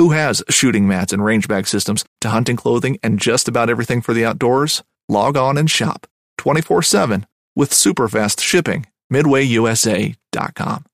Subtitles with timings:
[0.00, 4.00] Who has shooting mats and range bag systems to hunting clothing and just about everything
[4.00, 4.82] for the outdoors?
[5.10, 6.06] Log on and shop
[6.38, 8.86] 24 7 with super fast shipping.
[9.12, 10.84] MidwayUSA.com.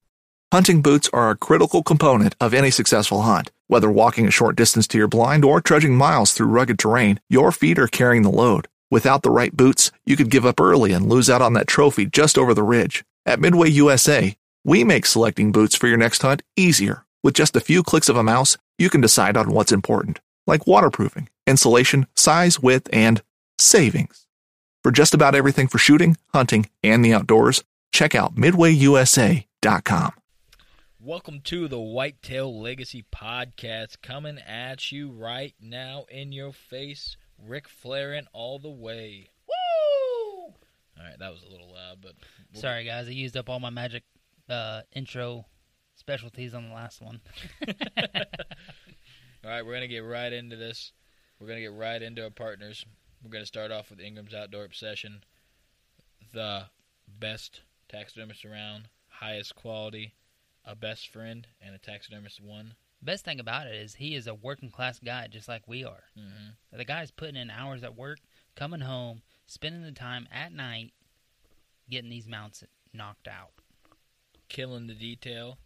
[0.53, 3.53] Hunting boots are a critical component of any successful hunt.
[3.69, 7.53] Whether walking a short distance to your blind or trudging miles through rugged terrain, your
[7.53, 8.67] feet are carrying the load.
[8.91, 12.07] Without the right boots, you could give up early and lose out on that trophy
[12.07, 13.05] just over the ridge.
[13.25, 17.06] At Midway USA, we make selecting boots for your next hunt easier.
[17.27, 20.65] With just a few clicks of a mouse, you can decide on what's important, like
[20.65, 23.21] waterproofing, insulation, size, width, and
[23.59, 24.29] savings.
[24.85, 30.13] For just about everything for shooting, hunting, and the outdoors, check out midwayusa.com.
[31.01, 37.17] Welcome to the Whitetail Legacy Podcast, coming at you right now in your face.
[37.45, 39.31] Rick Flaring all the way.
[39.49, 40.45] Woo!
[40.45, 40.55] All
[41.01, 42.13] right, that was a little loud, but
[42.53, 43.09] we'll Sorry, guys.
[43.09, 44.05] I used up all my magic
[44.49, 45.47] uh, intro
[45.97, 47.21] specialties on the last one.
[49.45, 50.93] All right, we're going to get right into this.
[51.41, 52.85] We're going to get right into our partners.
[53.23, 55.25] We're going to start off with Ingram's Outdoor Obsession,
[56.33, 56.65] the
[57.19, 60.15] best taxidermist around, highest quality,
[60.65, 62.75] a best friend, and a taxidermist one.
[63.03, 66.05] Best thing about it is he is a working class guy, just like we are.
[66.19, 66.77] Mm-hmm.
[66.77, 68.19] The guy's putting in hours at work,
[68.55, 70.93] coming home, spending the time at night,
[71.91, 73.53] getting these mounts knocked out.
[74.49, 75.59] Killing the detail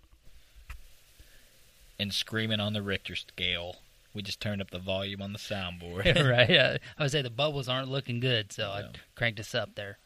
[2.00, 3.76] and screaming on the Richter scale.
[4.12, 6.04] We just turned up the volume on the soundboard.
[6.30, 6.50] right?
[6.58, 8.86] Uh, I would say the bubbles aren't looking good, so Yeah.
[8.86, 9.98] I cranked us up there.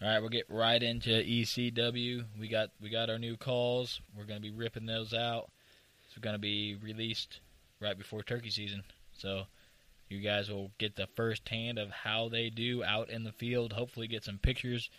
[0.00, 2.24] All right, we'll get right into ECW.
[2.40, 4.00] We got we got our new calls.
[4.16, 5.50] We're gonna be ripping those out.
[6.06, 7.40] It's gonna be released
[7.78, 8.82] right before turkey season,
[9.16, 9.44] so
[10.08, 13.72] you guys will get the first hand of how they do out in the field.
[13.74, 14.90] Hopefully, get some pictures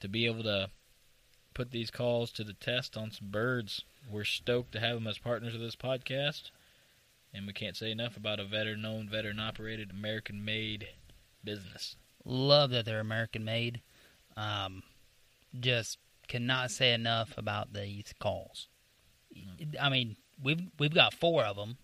[0.00, 0.70] to be able to
[1.54, 3.84] put these calls to the test on some birds.
[4.10, 6.50] We're stoked to have them as partners of this podcast,
[7.32, 10.88] and we can't say enough about a veteran-owned, veteran-operated, American-made
[11.42, 11.96] business.
[12.24, 13.80] Love that they're American made.
[14.36, 14.82] Um,
[15.58, 18.68] just cannot say enough about these calls.
[19.80, 21.76] I mean, we've we've got four of them.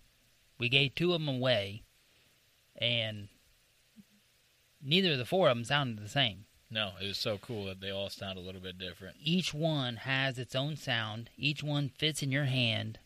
[0.57, 1.83] We gave two of them away,
[2.77, 3.29] and
[4.81, 6.45] neither of the four of them sounded the same.
[6.73, 9.17] No, it was so cool that they all sound a little bit different.
[9.21, 11.29] Each one has its own sound.
[11.37, 12.97] Each one fits in your hand,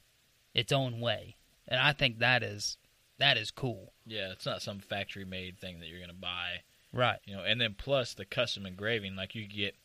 [0.53, 1.35] its own way,
[1.67, 2.77] and I think that is
[3.17, 3.91] that is cool.
[4.05, 6.61] Yeah, it's not some factory made thing that you're gonna buy,
[6.93, 7.17] Right.
[7.25, 7.43] you know.
[7.43, 9.75] And then plus the custom engraving, like you get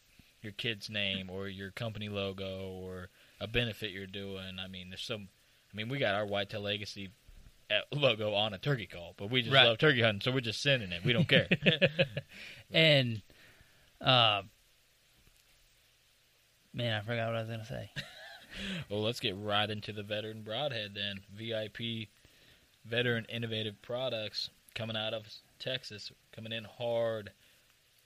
[0.42, 3.08] your kid's name or your company logo or
[3.40, 4.58] a benefit you're doing.
[4.58, 5.28] I mean, there's some.
[5.72, 7.10] I mean, we got our Whitetail Legacy
[7.70, 9.64] uh, logo on a turkey call, but we just Right.
[9.66, 11.04] love turkey hunting, so we're just sending it.
[11.04, 11.46] We don't care.
[12.72, 13.22] And,
[14.00, 14.42] uh,
[16.72, 17.90] man, I forgot what I was gonna say.
[18.90, 21.20] well, let's get right into the veteran broadhead then.
[21.34, 22.08] VIP,
[22.84, 25.26] veteran innovative products coming out of
[25.58, 27.30] Texas, coming in hard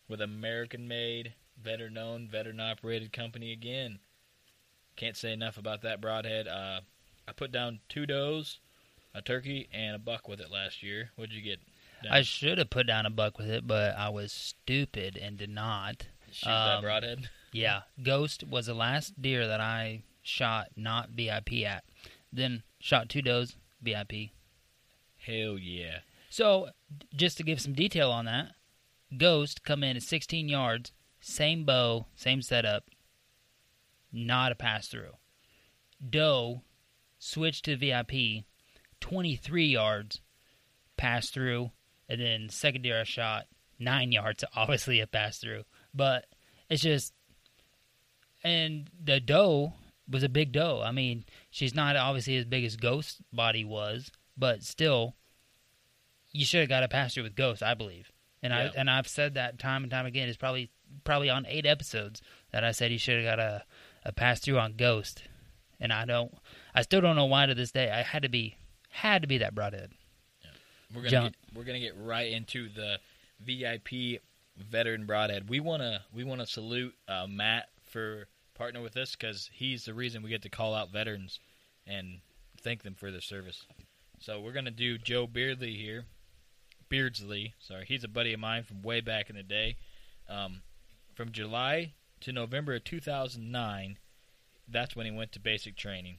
[0.09, 3.99] with American made, veteran owned, veteran operated company again.
[4.97, 6.47] Can't say enough about that broadhead.
[6.47, 6.81] Uh,
[7.27, 8.59] I put down two does,
[9.15, 11.11] a turkey, and a buck with it last year.
[11.17, 11.61] What'd you get?
[12.05, 12.13] Down?
[12.13, 15.51] I should have put down a buck with it, but I was stupid and did
[15.51, 16.07] not.
[16.31, 17.31] shoot that um, broadhead.
[17.53, 21.85] Yeah, Ghost was the last deer that I shot not VIP at.
[22.33, 24.31] Then shot two does VIP.
[25.19, 25.99] Hell yeah!
[26.31, 26.71] So,
[27.15, 28.55] just to give some detail on that,
[29.17, 30.91] Ghost come in at 16 yards,
[31.21, 32.91] same bow, same setup,
[34.13, 35.13] not a pass through.
[36.11, 36.63] Doe
[37.21, 38.45] switched to VIP,
[39.01, 40.21] 23 yards,
[40.97, 41.71] pass through,
[42.09, 43.47] and then secondary I shot,
[43.79, 45.65] nine yards, obviously a pass through.
[45.95, 46.27] But
[46.69, 47.13] it's just,
[48.43, 49.73] and the doe
[50.09, 50.83] was a big doe.
[50.85, 55.15] I mean, she's not obviously as big as Ghost body was, but still,
[56.33, 58.11] you should have got a pass through with Ghost, I believe.
[58.43, 58.59] And Yeah.
[58.59, 60.29] I and I've said that time and time again.
[60.29, 60.71] It's probably
[61.05, 62.21] probably on eight episodes
[62.53, 63.65] that I said he should have got a,
[64.05, 65.23] a pass through on Ghost.
[65.81, 66.33] And I don't,
[66.75, 67.91] I still don't know why to this day.
[67.91, 68.57] I had to be,
[68.91, 69.91] had to be that broadhead.
[70.95, 71.37] We're gonna Jump.
[71.55, 72.99] We're gonna get right into the
[73.41, 74.21] VIP
[74.57, 75.49] veteran broadhead.
[75.49, 78.29] We wanna we wanna salute uh, Matt for
[78.59, 81.41] partnering with us because he's the reason we get to call out veterans
[81.87, 82.21] and
[82.61, 83.67] thank them for their service.
[84.21, 86.05] So we're gonna do Joe Beardley here.
[86.89, 89.77] Beardsley, sorry, he's a buddy of mine from way back in the day.
[90.29, 90.63] Um,
[91.15, 93.99] from July to November of 2009,
[94.69, 96.19] that's when he went to basic training,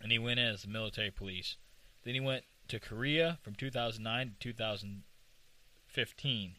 [0.00, 1.56] and he went in as a military police.
[2.04, 6.56] Then he went to Korea from 2009 to 2015.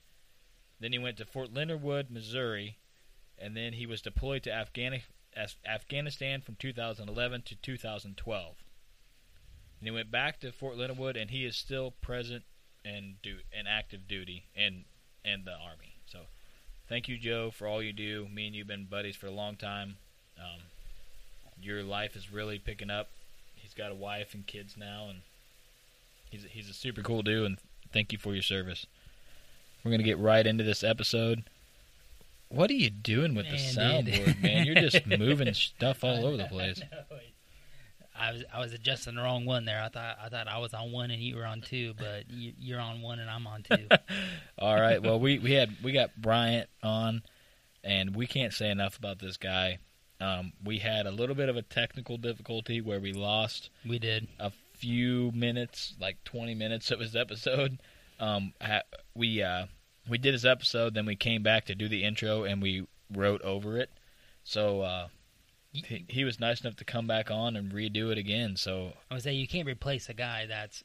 [0.80, 2.78] Then he went to Fort Leonard Wood, Missouri,
[3.38, 5.04] and then he was deployed to Afghani-
[5.66, 8.64] Afghanistan from 2011 to 2012.
[9.80, 12.44] And he went back to Fort Leonard Wood, and he is still present
[12.86, 14.86] and do and active duty in
[15.24, 15.96] in the army.
[16.06, 16.20] So,
[16.90, 18.28] thank you, Joe, for all you do.
[18.28, 19.98] Me and you've been buddies for a long time.
[20.38, 20.62] Um,
[21.62, 23.10] your life is really picking up.
[23.56, 25.22] He's got a wife and kids now, and
[26.34, 27.46] he's a, he's a super cool dude.
[27.46, 27.58] And
[27.92, 28.86] thank you for your service.
[29.84, 31.44] We're gonna get right into this episode.
[32.50, 34.14] What are you doing with the Man, dude.
[34.14, 34.66] soundboard, man?
[34.66, 36.82] You're just moving stuff all over the place.
[38.16, 39.82] I was I was adjusting the wrong one there.
[39.82, 42.54] I thought I thought I was on one and you were on two, but you,
[42.60, 43.88] you're on one and I'm on two.
[44.60, 45.02] All right.
[45.02, 47.24] Well, we we had we got Bryant on,
[47.84, 49.80] and we can't say enough about this guy.
[50.22, 54.28] Um, we had a little bit of a technical difficulty where we lost we did.
[54.40, 54.52] a
[54.84, 57.80] few minutes, like 20 minutes of his episode.
[58.20, 58.84] Um, ha-
[59.16, 59.68] we uh,
[60.10, 63.42] we did his episode, then we came back to do the intro, and we wrote
[63.44, 63.90] over it.
[64.44, 65.08] So uh,
[65.72, 68.58] he, he was nice enough to come back on and redo it again.
[68.58, 70.84] So I would say you can't replace a guy that's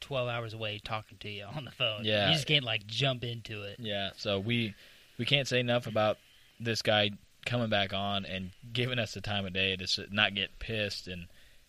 [0.00, 2.04] 12 hours away talking to you on the phone.
[2.04, 2.28] Yeah.
[2.28, 3.76] You just can't like jump into it.
[3.78, 4.74] yeah, so we
[5.18, 6.18] we can't say enough about
[6.58, 7.10] this guy
[7.44, 11.28] coming back on and giving us the time of day to not get pissed and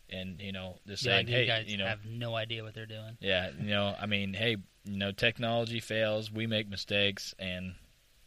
[0.10, 3.18] and you know just Yeah, hey guys you know have no idea what they're doing.
[3.20, 7.76] Yeah, you know, I mean, hey, you know, technology fails, we make mistakes, and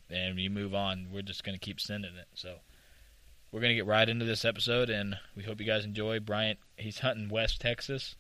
[0.09, 1.09] and you move on.
[1.13, 2.29] We're just gonna keep sending it.
[2.35, 2.57] So
[3.53, 6.21] we're gonna get right into this episode, and we hope you guys enjoy.
[6.21, 8.17] Bryant, he's hunting West Texas.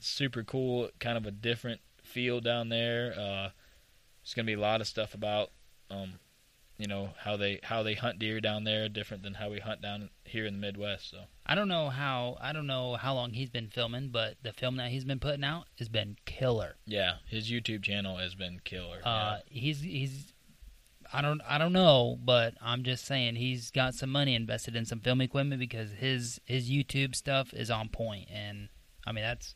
[0.00, 3.14] Super cool, kind of a different feel down there.
[3.18, 3.50] Uh,
[4.22, 5.50] it's gonna be a lot of stuff about,
[5.90, 6.18] um,
[6.76, 9.80] you know, how they how they hunt deer down there, different than how we hunt
[9.80, 11.10] down here in the Midwest.
[11.10, 14.52] So I don't know how I don't know how long he's been filming, but the
[14.52, 16.76] film that he's been putting out has been killer.
[16.86, 19.00] yeah, his YouTube channel has been killer.
[19.02, 20.34] Uh, he's he's
[21.10, 24.84] I don't I don't know, but I'm just saying he's got some money invested in
[24.84, 28.68] some film equipment because his his YouTube stuff is on point, and
[29.06, 29.54] I mean that's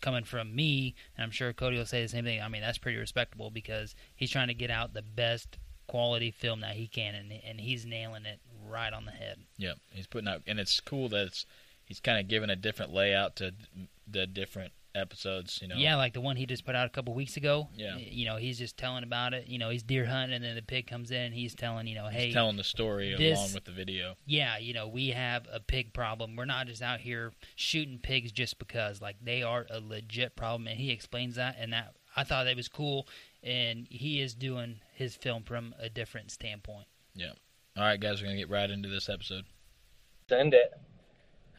[0.00, 2.40] coming from me, and I'm sure Cody will say the same thing.
[2.40, 6.60] I mean that's pretty respectable because he's trying to get out the best quality film
[6.60, 9.38] that he can, and and he's nailing it right on the head.
[9.58, 11.46] Yep, he's putting out, and it's cool that it's
[11.84, 13.52] he's kind of giving a different layout to
[14.06, 15.58] the different episodes.
[15.60, 17.68] You know, Yeah, like the one he just put out a couple weeks ago.
[17.74, 17.96] Yeah.
[17.96, 19.48] you know he's just telling about it.
[19.48, 21.94] You know he's deer hunting, and then the pig comes in, and he's telling you
[21.94, 24.14] know hey he's telling the story this- along with the video.
[24.26, 26.36] yeah, you know, we have a pig problem.
[26.36, 29.00] We're not just out here shooting pigs just because.
[29.02, 32.54] Like they are a legit problem, and he explains that, and that I thought that
[32.56, 33.08] was cool.
[33.44, 36.86] And he is doing his film from a different standpoint.
[37.14, 37.32] Yeah.
[37.76, 39.44] All right, guys, we're gonna get right into this episode.
[40.28, 40.72] Send it.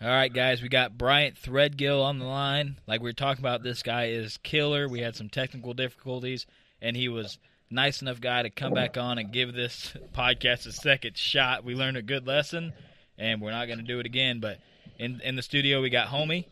[0.01, 2.77] All right, guys, we got Bryant Threadgill on the line.
[2.87, 4.89] Like we were talking about, this guy is killer.
[4.89, 6.45] We had some technical difficulties,
[6.81, 7.37] and he was
[7.69, 11.63] nice enough guy to come back on and give this podcast a second shot.
[11.63, 12.73] We learned a good lesson,
[13.17, 14.39] and we're not going to do it again.
[14.39, 14.59] But
[14.99, 16.45] in in the studio, we got Homie,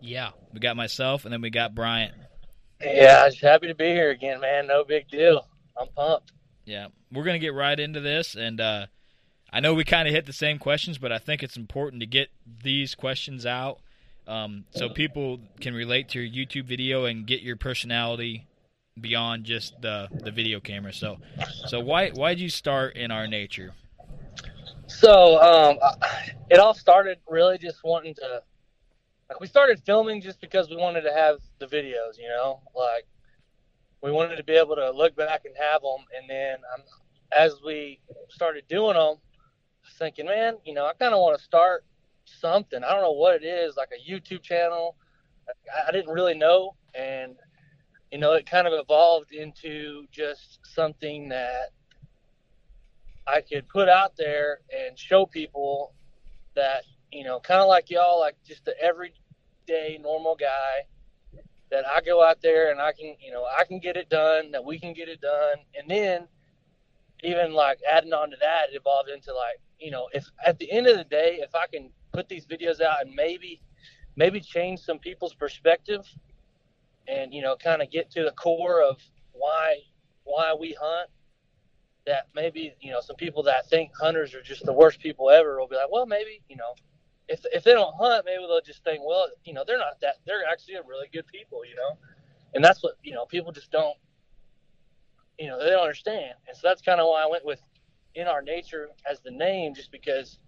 [0.00, 2.14] Yeah, we got myself, and then we got Bryant.
[2.80, 4.66] Yeah, I'm just happy to be here again, man.
[4.66, 5.46] No big deal.
[5.78, 6.32] I'm pumped.
[6.64, 8.86] Yeah, we're gonna get right into this, and uh,
[9.52, 12.06] I know we kind of hit the same questions, but I think it's important to
[12.06, 12.28] get
[12.62, 13.78] these questions out
[14.26, 18.46] um, so people can relate to your YouTube video and get your personality
[19.00, 20.92] beyond just the the video camera.
[20.92, 21.18] So,
[21.66, 23.72] so why why did you start in our nature?
[24.86, 25.78] So, um,
[26.50, 28.42] it all started really just wanting to,
[29.28, 33.06] like, we started filming just because we wanted to have the videos, you know, like,
[34.02, 36.04] we wanted to be able to look back and have them.
[36.16, 36.82] And then um,
[37.36, 41.36] as we started doing them, I was thinking, man, you know, I kind of want
[41.36, 41.84] to start
[42.24, 42.82] something.
[42.84, 44.96] I don't know what it is, like a YouTube channel.
[45.48, 47.36] I, I didn't really know, and
[48.12, 51.70] you know, it kind of evolved into just something that
[53.26, 55.92] I could put out there and show people
[56.54, 60.86] that, you know, kind of like y'all, like just the everyday normal guy
[61.70, 64.50] that I go out there and I can, you know, I can get it done,
[64.52, 65.58] that we can get it done.
[65.78, 66.28] And then
[67.22, 70.70] even like adding on to that, it evolved into like, you know, if at the
[70.70, 73.60] end of the day, if I can put these videos out and maybe,
[74.16, 76.06] maybe change some people's perspective
[77.06, 78.98] and, you know, kind of get to the core of
[79.32, 79.76] why,
[80.24, 81.10] why we hunt
[82.08, 85.60] that maybe you know some people that think hunters are just the worst people ever
[85.60, 86.74] will be like, well, maybe you know,
[87.28, 90.16] if if they don't hunt, maybe they'll just think, well, you know, they're not that.
[90.26, 91.98] They're actually a really good people, you know,
[92.54, 93.96] and that's what you know people just don't,
[95.38, 97.60] you know, they don't understand, and so that's kind of why I went with
[98.14, 100.38] in our nature as the name, just because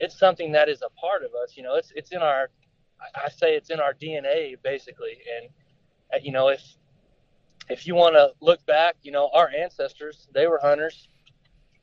[0.00, 1.56] it's something that is a part of us.
[1.56, 2.50] You know, it's it's in our,
[3.14, 5.50] I say it's in our DNA basically, and
[6.12, 6.62] uh, you know if
[7.68, 11.08] if you want to look back, you know, our ancestors, they were hunters.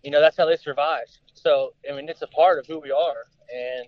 [0.03, 1.19] You know, that's how they survived.
[1.33, 3.25] So, I mean, it's a part of who we are.
[3.53, 3.87] And,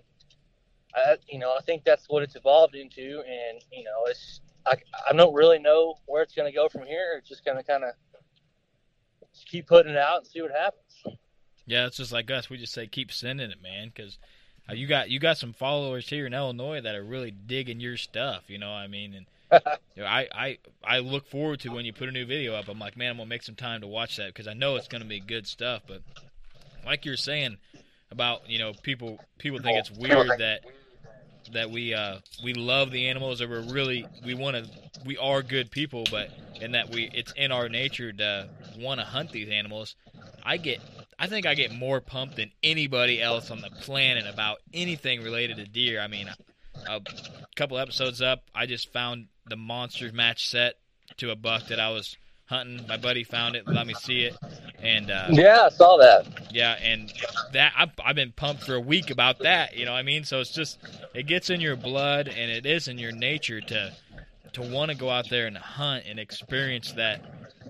[0.94, 3.22] I, you know, I think that's what it's evolved into.
[3.26, 4.76] And, you know, it's, I,
[5.08, 7.16] I don't really know where it's going to go from here.
[7.18, 7.90] It's just going to kind of
[9.46, 11.18] keep putting it out and see what happens.
[11.66, 12.50] Yeah, it's just like us.
[12.50, 14.18] We just say keep sending it, man, because
[14.68, 17.96] uh, you got you got some followers here in Illinois that are really digging your
[17.96, 18.44] stuff.
[18.48, 19.26] You know, what I mean, and
[19.96, 22.68] you know, I, I I look forward to when you put a new video up.
[22.68, 24.88] I'm like, man, I'm gonna make some time to watch that because I know it's
[24.88, 25.82] gonna be good stuff.
[25.86, 26.02] But
[26.84, 27.56] like you're saying
[28.10, 30.60] about you know people people think it's weird that
[31.52, 34.70] that we uh we love the animals or we're really we want to
[35.04, 38.48] we are good people, but and that we it's in our nature to
[38.78, 39.96] want to hunt these animals.
[40.42, 40.80] I get
[41.18, 45.56] I think I get more pumped than anybody else on the planet about anything related
[45.58, 46.00] to deer.
[46.00, 46.28] I mean,
[46.88, 47.00] a
[47.56, 50.74] couple episodes up, I just found the monsters match set
[51.18, 52.86] to a buck that I was hunting.
[52.86, 54.34] My buddy found it, let me see it,
[54.82, 56.26] and uh, yeah, I saw that.
[56.52, 57.12] Yeah, and
[57.52, 59.76] that I've, I've been pumped for a week about that.
[59.76, 60.24] You know what I mean?
[60.24, 60.78] So it's just
[61.14, 63.92] it gets in your blood, and it is in your nature to
[64.52, 67.20] to want to go out there and hunt and experience that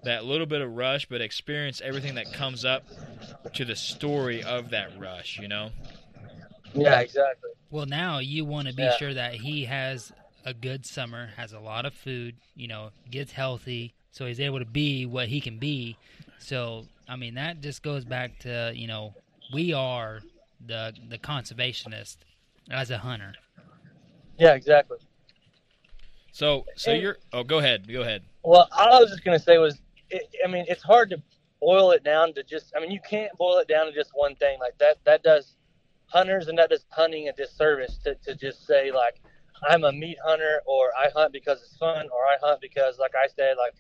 [0.04, 2.84] that little bit of rush, but experience everything that comes up
[3.54, 5.38] to the story of that rush.
[5.40, 5.70] You know?
[6.74, 7.50] Yeah, exactly.
[7.70, 8.96] Well, now you want to be Yeah.
[8.96, 10.12] sure that he has
[10.44, 14.61] a good summer, has a lot of food, you know, gets healthy, so he's able
[14.61, 15.97] to be what he can be.
[16.38, 19.12] So, I mean, that just goes back to, you know,
[19.52, 20.21] we are
[20.64, 22.18] the the conservationist
[22.71, 23.35] as a hunter.
[24.38, 24.99] Yeah, exactly.
[26.30, 28.23] So so And- you're oh go ahead go ahead.
[28.44, 29.80] Well, all I was just gonna say was,
[30.11, 31.21] it, I mean, it's hard to
[31.61, 32.73] boil it down to just.
[32.76, 34.99] I mean, you can't boil it down to just one thing like that.
[35.04, 35.56] That does
[36.06, 39.21] hunters and that does hunting a disservice to, to just say like,
[39.68, 43.14] I'm a meat hunter or I hunt because it's fun or I hunt because, like
[43.16, 43.75] I said, like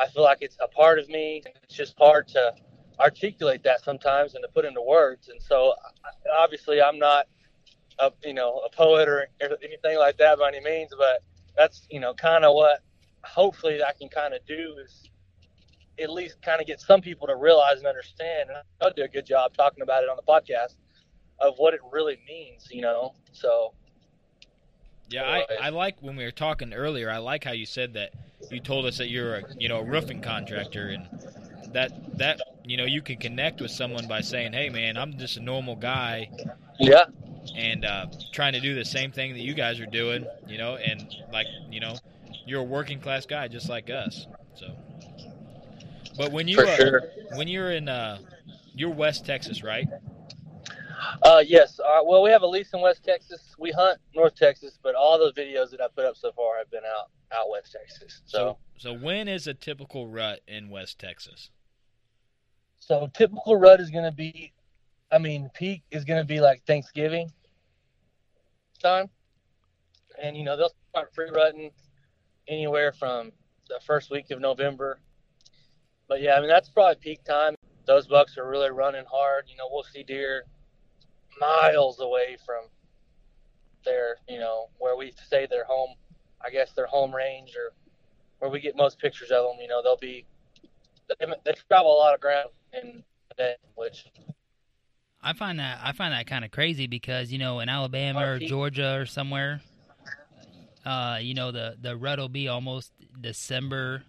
[0.00, 1.42] I feel like it's a part of me.
[1.62, 2.54] It's just hard to
[2.98, 5.28] articulate that sometimes and to put into words.
[5.28, 5.74] And so,
[6.38, 7.26] obviously, I'm not
[7.98, 11.22] a you know a poet or anything like that by any means, but
[11.56, 12.80] that's you know kind of what
[13.24, 15.10] hopefully I can kind of do is
[16.00, 18.48] at least kind of get some people to realize and understand.
[18.48, 20.76] And I'll do a good job talking about it on the podcast
[21.40, 23.14] of what it really means, you know.
[23.32, 23.74] So
[25.10, 27.10] Yeah, I, I like when we were talking earlier.
[27.10, 28.12] I like how you said that
[28.50, 31.08] you told us that you're a you know a roofing contractor and
[31.72, 35.36] that that you know you can connect with someone by saying, hey man, I'm just
[35.36, 36.30] a normal guy
[36.78, 37.06] yeah,
[37.56, 40.76] and uh, trying to do the same thing that you guys are doing, you know,
[40.76, 41.96] and like you know
[42.46, 44.26] you're a working class guy just like us.
[44.54, 44.68] So,
[46.16, 47.02] but when you uh, sure.
[47.34, 48.18] when you're in uh,
[48.74, 49.88] you're West Texas, right?
[51.22, 51.78] Uh, yes.
[51.80, 53.54] Uh, well, we have a lease in West Texas.
[53.58, 56.70] We hunt North Texas, but all the videos that I put up so far have
[56.70, 58.22] been out out West Texas.
[58.26, 61.50] So, So so when is a typical rut in West Texas?
[62.82, 64.52] so typical rut is going to be,
[65.12, 67.30] I mean, peak is going to be like Thanksgiving
[68.82, 69.08] time,
[70.20, 71.70] and you know they'll start free rutting
[72.48, 73.30] anywhere from
[73.68, 74.98] the first week of November.
[76.08, 77.54] But yeah, I mean that's probably peak time.
[77.86, 79.44] Those bucks are really running hard.
[79.48, 80.44] You know, we'll see deer
[81.38, 82.64] miles away from
[83.84, 85.90] their, you know, where we say their home.
[86.42, 87.74] I guess their home range or
[88.38, 89.56] where we get most pictures of them.
[89.60, 90.24] You know, they'll be
[91.08, 94.06] they, they travel a lot of ground in a day, which
[95.22, 98.38] I find that I find that kind of crazy because you know in Alabama or
[98.38, 99.60] Georgia or somewhere,
[100.86, 104.02] uh, you know the the rut will be almost December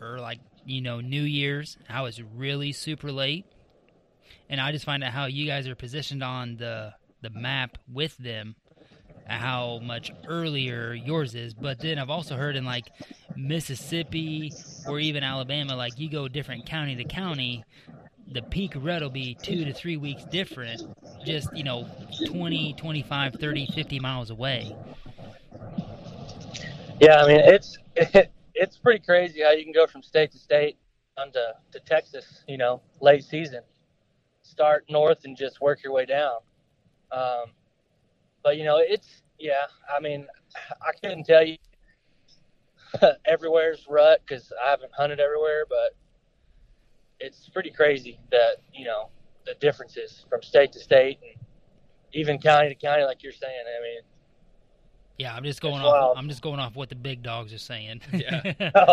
[0.00, 3.44] or like you know, New Year's, how it's really super late.
[4.48, 8.16] And I just find out how you guys are positioned on the the map with
[8.18, 8.54] them,
[9.26, 11.54] how much earlier yours is.
[11.54, 12.84] But then I've also heard in like
[13.34, 14.52] Mississippi
[14.86, 17.64] or even Alabama, like you go different county to county,
[18.30, 20.82] the peak rut will be two to three weeks different,
[21.24, 21.86] just, you know,
[22.26, 24.76] 20, 25, 30, 50 miles away.
[27.00, 30.38] Yeah, I mean it's it, it's pretty crazy how you can go from state to
[30.38, 30.76] state
[31.16, 33.62] down to, to Texas, you know, late season.
[34.54, 36.38] Start north and just work your way down.
[37.10, 37.46] Um,
[38.42, 39.66] but you know, it's yeah.
[39.94, 41.56] I mean, I couldn't tell you
[43.24, 45.96] everywhere's rut because I haven't hunted everywhere, but
[47.20, 49.08] it's pretty crazy that you know
[49.44, 51.44] the differences from state to state and
[52.12, 53.64] even county to county, like you're saying.
[53.66, 54.02] I mean,
[55.18, 55.92] Yeah, I'm just going It's off.
[55.92, 56.18] wild.
[56.18, 58.00] I'm just going off what the big dogs are saying.
[58.12, 58.40] Yeah.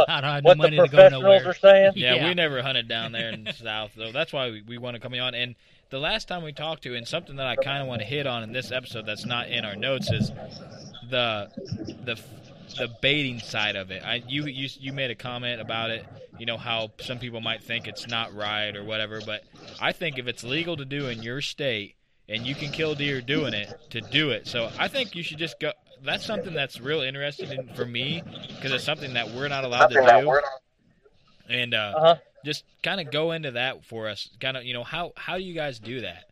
[0.08, 1.48] I don't have no what the money to go professionals nowhere.
[1.48, 1.94] are saying.
[1.96, 2.28] Yeah, Yeah.
[2.28, 4.12] we never hunted down there in the south though.
[4.12, 5.34] That's why we, we want to come on.
[5.34, 5.56] And
[5.90, 8.28] the last time we talked to, and something that I kind of want to hit
[8.28, 10.32] on in this episode that's not in our notes is
[11.10, 11.50] the
[12.06, 12.20] the
[12.78, 14.04] the baiting side of it.
[14.06, 16.06] I you you you made a comment about it.
[16.38, 19.44] You know how some people might think it's not right or whatever, but
[19.82, 21.96] I think if it's legal to do in your state
[22.30, 24.48] and you can kill deer doing it, to do it.
[24.48, 25.72] So I think you should just go.
[26.04, 29.90] That's something that's real interesting in, for me because it's something that we're not allowed
[29.90, 30.42] to do.
[31.50, 32.16] And uh, Uh huh.
[32.44, 34.30] just kind of go into that for us.
[34.40, 36.26] Kind of, you know, how how do you guys do that?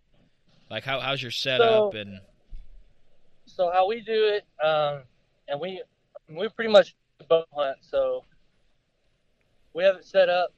[0.70, 2.20] Like, how how's your setup and
[3.46, 5.02] So how we do it, um,
[5.48, 5.82] and we
[6.30, 6.96] we pretty much
[7.28, 7.78] boat hunt.
[7.82, 8.24] So
[9.74, 10.54] we have it set up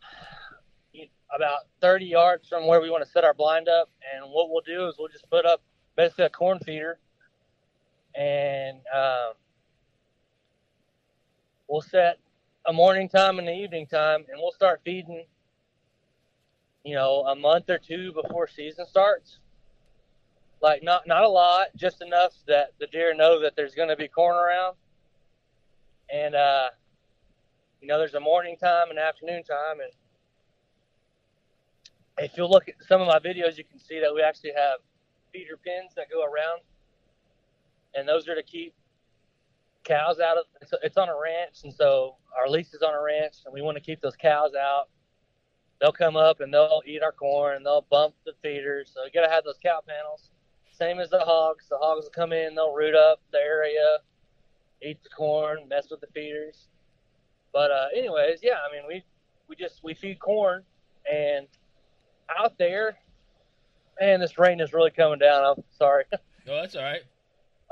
[1.34, 3.90] about 30 yards from where we want to set our blind up.
[4.14, 5.62] And what we'll do is we'll just put up
[5.96, 7.00] basically a corn feeder,
[8.16, 9.34] and um,
[11.68, 12.20] we'll set
[12.66, 15.26] a morning time and an evening time, and we'll start feeding.
[16.84, 19.38] You know, a month or two before season starts
[20.62, 23.96] like not not a lot, just enough that the deer know that there's going to
[23.96, 24.76] be corn around.
[26.14, 26.70] And uh,
[27.82, 29.92] you know, there's a morning time and afternoon time, and
[32.20, 34.80] if you look at some of my videos, you can see that we actually have
[35.34, 36.62] feeder pins that go around,
[37.96, 38.74] and those are to keep
[39.84, 40.46] cows out of.
[40.62, 43.62] It's, it's on a ranch, and so our lease is on a ranch, and we
[43.62, 44.90] want to keep those cows out.
[45.80, 48.92] They'll come up and they'll eat our corn, and they'll bump the feeders.
[48.94, 50.30] So you got to have those cow panels
[50.82, 51.68] same as the hogs.
[51.70, 54.00] The hogs will come in, they'll root up the area,
[54.82, 56.70] eat the corn, mess with the feeders.
[57.54, 59.04] But uh, anyways, yeah, I mean we
[59.48, 60.64] we just we feed corn,
[61.12, 61.48] and
[62.36, 62.98] out there,
[64.00, 65.44] man, this rain is really coming down.
[65.44, 66.06] I'm sorry.
[66.14, 67.02] oh, that's all right.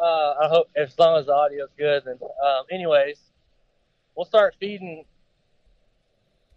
[0.01, 2.03] Uh, I hope as long as the audio's good.
[2.05, 3.19] Then, um, anyways,
[4.15, 5.03] we'll start feeding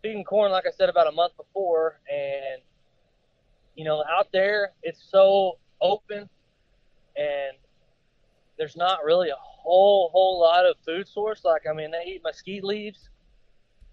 [0.03, 2.63] feeding corn like I said about a month before, and
[3.75, 6.29] you know out there it's so open,
[7.17, 7.57] and
[8.59, 11.45] there's not really a whole whole lot of food source.
[11.45, 13.09] Like I mean, they eat mesquite leaves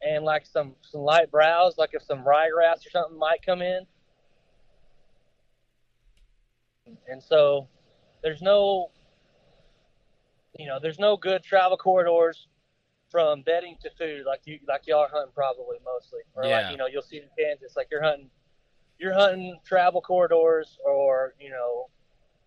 [0.02, 3.86] and like some some light browse, like if some ryegrass or something might come in,
[7.08, 7.68] and so
[8.22, 8.92] there's no
[10.60, 12.48] you know, there's no good travel corridors
[13.10, 16.20] from bedding to food like you like y'all are hunting probably mostly.
[16.36, 16.58] Or Yeah.
[16.64, 18.30] like, you know, you'll see in Kansas like you're hunting
[19.00, 21.90] you're hunting travel corridors or, you know,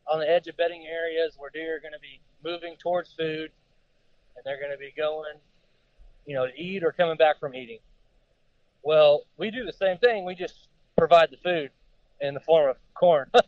[0.06, 3.50] on the edge of bedding areas where deer are gonna be moving towards food
[4.36, 5.38] and they're gonna be going,
[6.26, 7.78] you know, to eat or coming back from eating.
[8.82, 11.70] Well, we do the same thing, we just provide the food
[12.20, 13.30] in the form of corn.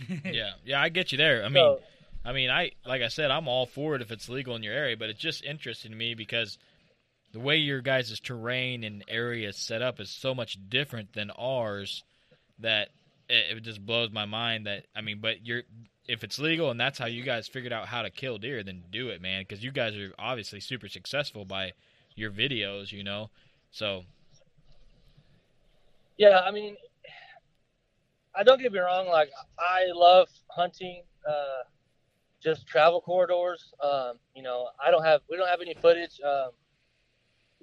[0.24, 1.44] Yeah, yeah, I get you there.
[1.44, 1.80] I mean, so,
[2.24, 4.74] I mean, I like I said, I'm all for it if it's legal in your
[4.74, 6.58] area, but it's just interesting to me because
[7.32, 11.30] the way your guys' terrain and area is set up is so much different than
[11.30, 12.02] ours
[12.58, 12.88] that
[13.28, 14.66] it, it just blows my mind.
[14.66, 15.62] That I mean, but you're
[16.06, 18.82] if it's legal and that's how you guys figured out how to kill deer, then
[18.90, 21.72] do it, man, because you guys are obviously super successful by
[22.16, 23.30] your videos, you know.
[23.70, 24.04] So
[26.18, 26.76] Yeah, I mean,
[28.34, 29.08] I don't get me wrong.
[29.08, 31.62] Like, I love hunting, uh,
[32.42, 33.72] just travel corridors.
[33.82, 36.50] Um, you know, I don't have, we don't have any footage, um,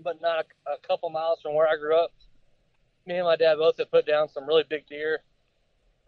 [0.04, 2.12] but not a, a couple miles from where I grew up.
[3.06, 5.22] Me and my dad both have put down some really big deer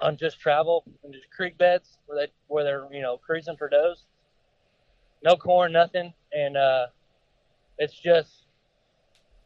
[0.01, 3.69] on just travel and just creek beds where they where they're you know cruising for
[3.69, 4.03] does.
[5.23, 6.88] No corn, nothing, and uh,
[7.77, 8.45] it's just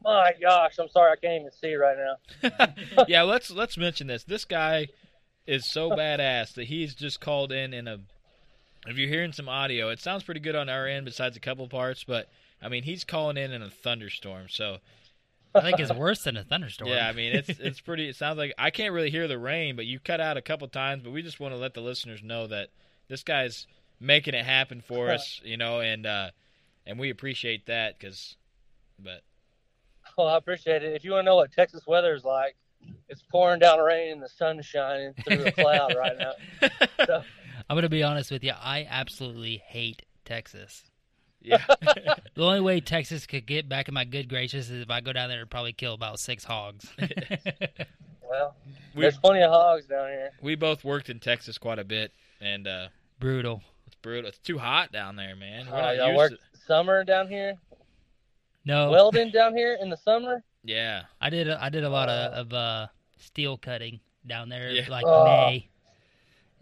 [0.04, 0.78] my gosh.
[0.80, 3.06] I'm sorry, I can't even see right now.
[3.08, 4.24] yeah, let's let's mention this.
[4.24, 4.88] This guy
[5.48, 8.00] is so badass that he's just called in in a.
[8.86, 11.68] If you're hearing some audio, it sounds pretty good on our end, besides a couple
[11.68, 12.04] parts.
[12.04, 12.30] But
[12.62, 14.48] I mean, he's calling in in a thunderstorm.
[14.50, 14.78] So
[15.56, 16.90] I think it's worse than a thunderstorm.
[16.90, 18.10] Yeah, I mean it's it's pretty.
[18.10, 20.68] It sounds like I can't really hear the rain, but you cut out a couple
[20.68, 21.04] times.
[21.04, 22.70] But we just want to let the listeners know that
[23.08, 23.68] this guy's
[24.00, 26.32] making it happen for us, you know, and uh
[26.86, 28.36] and we appreciate that because,
[29.00, 29.22] but
[30.18, 30.94] Well, I appreciate it.
[30.94, 32.56] If you want to know what Texas weather is like,
[33.08, 36.34] it's pouring down rain and the sun's shining through a cloud right now.
[37.06, 37.24] So,
[37.70, 38.52] I'm gonna be honest with you.
[38.52, 40.84] I absolutely hate Texas.
[41.42, 41.58] yeah,
[42.36, 45.12] The only way Texas could get back in my good graces is if I go
[45.14, 46.86] down there and probably kill about six hogs.
[48.30, 48.56] well,
[48.96, 50.32] we there's plenty of hogs down here.
[50.42, 52.88] we both worked in Texas quite a bit, and uh
[53.20, 53.62] Brutal.
[53.88, 54.30] it's brutal.
[54.30, 55.68] It's too hot down there, man.
[55.70, 57.56] We're Uh, not y'all work to- summer down here,
[58.66, 60.44] No, welding down here in the summer.
[60.64, 61.50] Yeah, I did.
[61.50, 64.86] A, I did a lot of, of uh, steel cutting down there, Yeah.
[64.90, 65.26] like Oh.
[65.26, 65.68] May.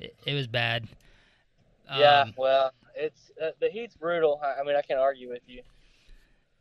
[0.02, 0.88] It, it was bad.
[1.96, 4.40] yeah, Um, well, it's uh, the heat's brutal.
[4.44, 5.62] I, I mean, I can't argue with you.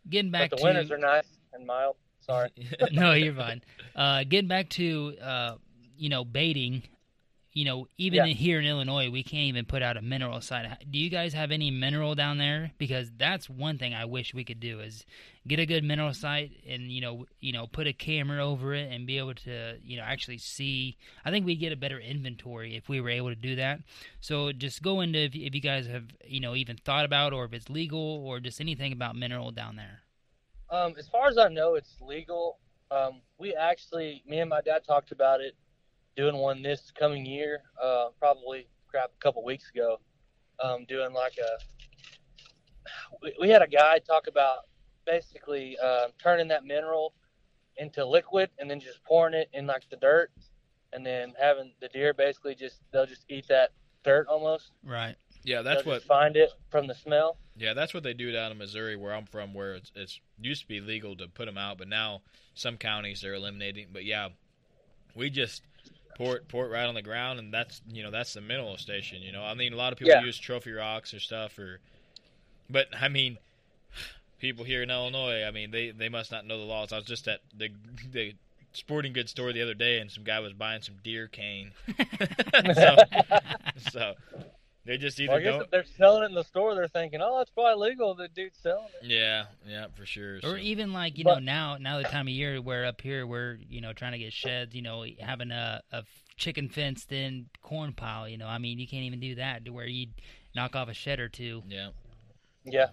[0.08, 1.96] getting back but the to winters are nice and mild.
[2.20, 2.50] Sorry.
[2.92, 3.62] no, you're fine.
[3.96, 5.54] Uh, getting back to uh,
[5.96, 6.82] you know baiting,
[7.52, 8.34] you know even Yeah.
[8.34, 10.66] here in Illinois, we can't even put out a mineral site.
[10.90, 12.72] Do you guys have any mineral down there?
[12.78, 15.04] Because that's one thing I wish we could do is
[15.46, 18.92] get a good mineral site and you know you know put a camera over it
[18.92, 20.96] and be able to you know actually see.
[21.24, 23.80] I think we'd get a better inventory if we were able to do that.
[24.20, 27.44] So just go into if, if you guys have you know even thought about or
[27.44, 30.00] if it's legal or just anything about mineral down there.
[30.70, 32.58] Um, as far as I know, it's legal.
[32.92, 35.54] Um, we actually, me and my dad talked about it,
[36.20, 37.62] doing one this coming year.
[37.82, 39.98] Uh, probably crap a couple weeks ago.
[40.62, 41.50] Um, doing like a,
[43.22, 44.66] we, we had a guy talk about
[45.06, 47.14] basically uh, turning that mineral
[47.78, 50.30] into liquid and then just pouring it in like the dirt,
[50.92, 53.70] and then having the deer basically just they'll just eat that
[54.04, 54.72] dirt almost.
[54.84, 55.16] Right.
[55.42, 55.62] yeah.
[55.62, 57.38] That's They'll what just find it from the smell.
[57.56, 60.62] Yeah, that's what they do down in Missouri, where I'm from, where it's, it's used
[60.62, 62.20] to be legal to put them out, but now
[62.54, 63.88] some counties are eliminating.
[63.90, 64.28] But yeah,
[65.14, 65.62] we just
[66.48, 69.22] pour it right on the ground, and that's you know that's the mineral station.
[69.22, 70.24] You know, I mean, a lot of people Yeah.
[70.24, 71.80] use trophy rocks or stuff, or
[72.68, 73.38] but I mean,
[74.38, 76.92] people here in Illinois, I mean, they they must not know the laws.
[76.92, 77.70] I was just at the
[78.12, 78.34] the
[78.72, 81.72] sporting goods store the other day, and some guy was buying some deer cane.
[82.74, 82.96] so,
[83.78, 84.14] so
[84.84, 85.62] they just either Well, I guess don't.
[85.62, 88.58] if they're selling it in the store, they're thinking, "Oh, that's probably legal." The dude's
[88.58, 89.06] selling it.
[89.08, 90.40] Yeah, yeah, for sure.
[90.42, 93.26] Or even like you But- know now now the time of year where up here
[93.26, 96.04] we're you know trying to get sheds you know having a, a
[96.36, 99.70] chicken fenced in corn pile you know I mean you can't even do that to
[99.72, 100.06] where you
[100.54, 101.90] knock off a shed or two yeah.
[102.64, 102.88] Yeah,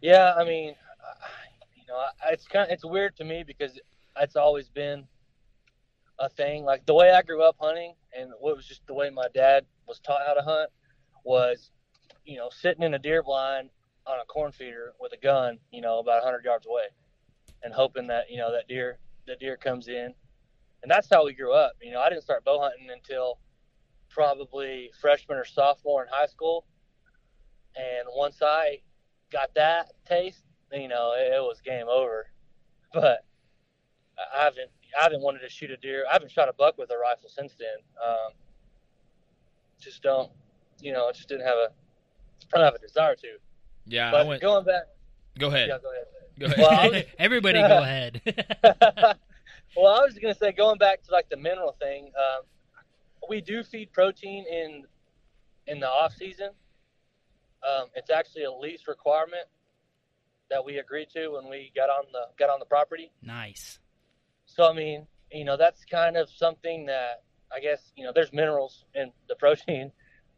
[0.00, 0.34] yeah.
[0.36, 0.68] I mean,
[1.76, 3.78] you know, it's kind of, it's weird to me because
[4.20, 5.06] it's always been
[6.18, 6.64] a thing.
[6.64, 9.64] Like the way I grew up hunting, and what was just the way my dad
[9.86, 10.70] was taught how to hunt
[11.24, 11.70] was,
[12.24, 13.70] you know, sitting in a deer blind
[14.06, 16.84] on a corn feeder with a gun, you know, about 100 yards away,
[17.62, 20.14] and hoping that you know that deer the deer comes in,
[20.82, 21.72] and that's how we grew up.
[21.82, 23.38] You know, I didn't start bow hunting until
[24.14, 26.64] probably freshman or sophomore in high school.
[27.76, 28.78] And once I
[29.30, 32.26] got that taste, you know, it, it was game over.
[32.92, 33.24] But
[34.16, 36.04] I haven't, I haven't wanted to shoot a deer.
[36.08, 37.66] I haven't shot a buck with a rifle since then.
[38.00, 38.32] Um,
[39.80, 40.30] just don't,
[40.80, 41.68] you know, I just didn't have a,
[42.54, 43.28] I don't have a desire to.
[43.86, 44.40] Yeah, I went.
[44.42, 44.84] going back,
[45.38, 45.68] Go ahead.
[45.68, 46.04] yeah, go ahead.
[46.38, 46.58] Go ahead.
[46.58, 48.20] Well, was- everybody go ahead
[49.76, 52.10] well, I was gonna say going back to like the mineral thing.
[52.16, 52.42] Um,
[53.28, 54.84] we do feed protein in
[55.66, 56.50] in the off season.
[57.66, 59.46] Um, it's actually a lease requirement
[60.50, 63.10] that we agreed to when we got on the got on the property.
[63.22, 63.78] nice
[64.46, 67.22] So I mean, you know, that's kind of something that
[67.54, 69.92] I guess you know there's minerals in the protein.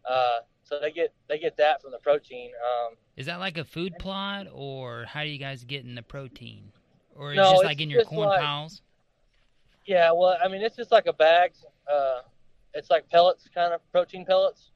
[0.08, 2.50] Uh, so they get they get that from the protein.
[2.64, 6.02] Um, is that like a food plot or how do you guys get in the
[6.02, 6.72] protein
[7.14, 8.82] or it's No, just like in your just corn like- piles
[9.86, 11.52] Yeah, well, I mean, it's just like a bag.
[11.90, 12.20] Uh,
[12.74, 14.70] it's like pellets, kind of protein pellets.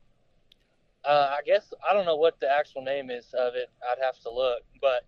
[1.04, 3.70] Uh, I guess I don't know what the actual name is of it.
[3.90, 5.04] I'd have to look, but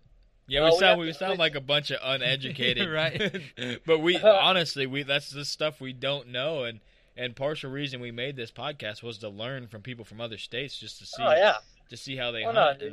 [0.47, 3.41] Yeah, we we sound have we to sound like a bunch of uneducated, Right.
[3.85, 6.79] but we honestly we that's the stuff we don't know, and
[7.15, 10.77] and partial reason we made this podcast was to learn from people from other states,
[10.77, 11.57] just to see oh yeah,
[11.89, 12.81] to see how they Why hunt.
[12.81, 12.89] not,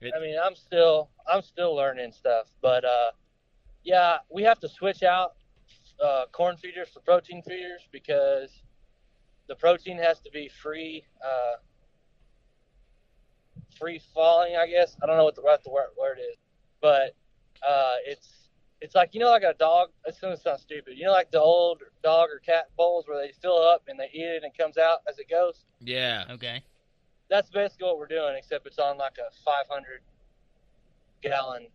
[0.00, 3.12] it, I mean, I'm still I'm still learning stuff, but uh,
[3.84, 5.34] yeah, we have to switch out
[6.02, 8.50] uh, corn feeders for protein feeders because
[9.48, 11.56] the protein has to be free uh,
[13.78, 14.56] free falling.
[14.56, 16.36] I guess I don't know what the right the word, word is,
[16.80, 17.14] but
[17.66, 18.41] uh, it's
[18.82, 19.90] it's like you know like a dog.
[20.06, 20.98] It's gonna sound stupid.
[20.98, 24.10] You know like the old dog or cat bowls where they fill up and they
[24.12, 25.64] eat it and it comes out as it goes.
[25.80, 26.62] yeah, okay
[27.30, 30.00] That's basically what we're doing, except it's on like a 500
[31.22, 31.66] gallon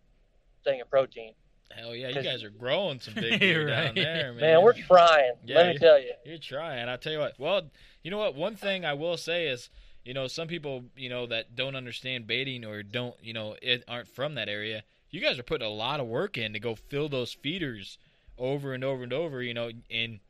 [0.64, 1.32] thing of protein.
[1.70, 3.86] Hell yeah, you guys are growing some big deer Right.
[3.86, 4.40] down there, man.
[4.40, 5.32] Man, we're trying.
[5.44, 6.12] Yeah, let me tell you.
[6.24, 6.88] You're trying.
[6.88, 7.38] I tell you what.
[7.38, 7.62] Well,
[8.02, 8.34] you know what?
[8.34, 9.68] One thing I will say is,
[10.04, 13.84] you know, some people, you know, that don't understand baiting or don't, you know, it
[13.86, 14.82] aren't from that area.
[15.10, 17.98] You guys are putting a lot of work in to go fill those feeders
[18.36, 20.20] over and over and over, you know, and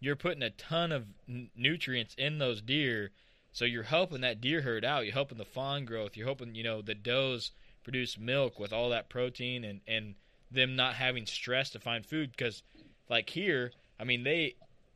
[0.00, 3.10] you're putting a ton of n- nutrients in those deer.
[3.52, 5.04] So you're helping that deer herd out.
[5.04, 6.16] You're helping the fawn growth.
[6.16, 7.52] You're helping, you know, the does
[7.84, 10.14] produce milk with all that protein and and
[10.50, 12.62] them not having stress to find food because
[13.08, 14.54] like here, I mean they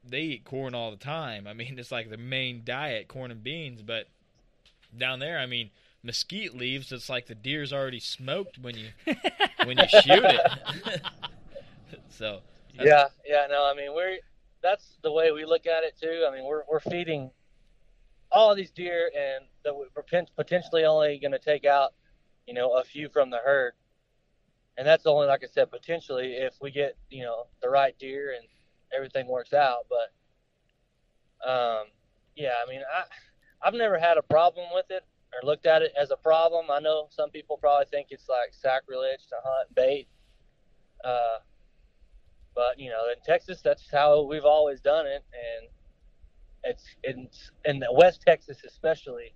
[0.08, 1.46] they eat corn all the time.
[1.46, 3.82] I mean, it's like the main diet, corn and beans.
[3.82, 4.08] But
[4.96, 5.70] down there, I mean,
[6.06, 6.92] mesquite leaves.
[6.92, 8.88] It's like the deer's already smoked when you
[9.64, 11.02] when you shoot it.
[12.08, 12.40] so
[12.72, 14.18] Yeah, yeah, no, I mean we're
[14.62, 16.24] that's the way we look at it too.
[16.26, 17.30] I mean we're we're feeding
[18.30, 19.86] all these deer, and that we're
[20.36, 21.94] potentially only going to take out,
[22.46, 23.72] you know, a few from the herd,
[24.76, 28.34] and that's only like I said, potentially if we get you know the right deer
[28.36, 28.46] and
[28.94, 29.86] everything works out.
[29.88, 31.86] But um,
[32.36, 33.04] yeah, I mean I
[33.66, 35.02] I've never had a problem with it
[35.36, 36.66] or looked at it as a problem.
[36.70, 40.08] I know some people probably think it's like sacrilege to hunt bait.
[41.04, 41.38] Uh,
[42.54, 45.68] but you know, in Texas, that's how we've always done it, and
[46.64, 47.28] it's in
[47.64, 49.34] in the West Texas especially.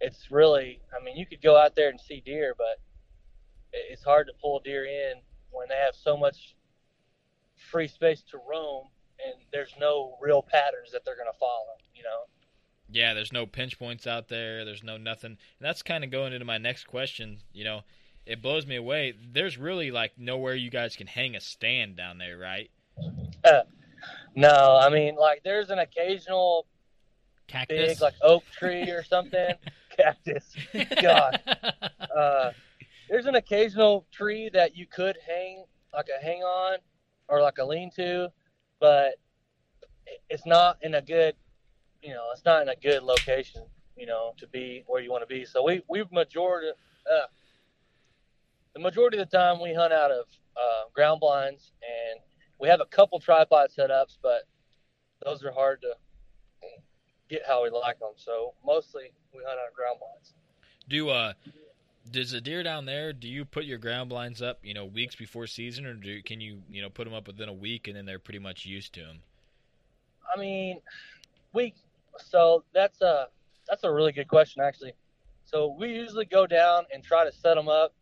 [0.00, 2.80] It's really, I mean, you could go out there and see deer, but
[3.72, 5.20] it's hard to pull deer in
[5.50, 6.54] when they have so much
[7.70, 8.86] free space to roam,
[9.24, 11.78] and there's no real patterns that they're going to follow.
[11.94, 12.26] You know.
[12.90, 14.64] Yeah, there's no pinch points out there.
[14.64, 15.32] There's no nothing.
[15.32, 17.38] And that's kind of going into my next question.
[17.52, 17.80] You know,
[18.26, 19.14] it blows me away.
[19.32, 22.70] There's really like nowhere you guys can hang a stand down there, right?
[24.34, 26.66] No, I mean, like there's an occasional
[27.46, 27.94] Cactus.
[27.94, 29.54] big like oak tree or something,
[29.96, 30.54] cactus.
[31.00, 31.40] God.
[32.16, 32.52] uh,
[33.08, 36.78] there's an occasional tree that you could hang like a hang on
[37.28, 38.30] or like a lean to,
[38.80, 39.14] but
[40.30, 41.34] it's not in a good,
[42.02, 43.62] you know, it's not in a good location,
[43.96, 45.44] you know, to be where you want to be.
[45.44, 46.68] So we we majority,
[47.10, 47.26] uh,
[48.74, 52.20] the majority of the time we hunt out of uh, ground blinds, and
[52.58, 54.42] we have a couple tripod setups, but
[55.24, 55.94] those are hard to
[57.28, 58.12] get how we like them.
[58.16, 60.34] So mostly we hunt out of ground blinds.
[60.88, 61.32] Do uh,
[62.10, 63.12] does the deer down there?
[63.12, 66.40] Do you put your ground blinds up, you know, weeks before season, or do can
[66.40, 68.92] you, you know, put them up within a week and then they're pretty much used
[68.94, 69.18] to them?
[70.34, 70.80] I mean,
[71.52, 71.74] we
[72.18, 73.26] so that's a
[73.68, 74.92] that's a really good question actually.
[75.44, 77.94] So we usually go down and try to set them up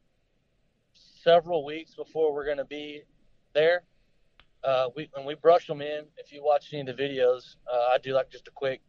[0.95, 3.03] several weeks before we're going to be
[3.55, 3.83] there.
[4.65, 7.89] Uh, we when we brush them in, if you watch any of the videos, uh,
[7.93, 8.81] I do like just a quick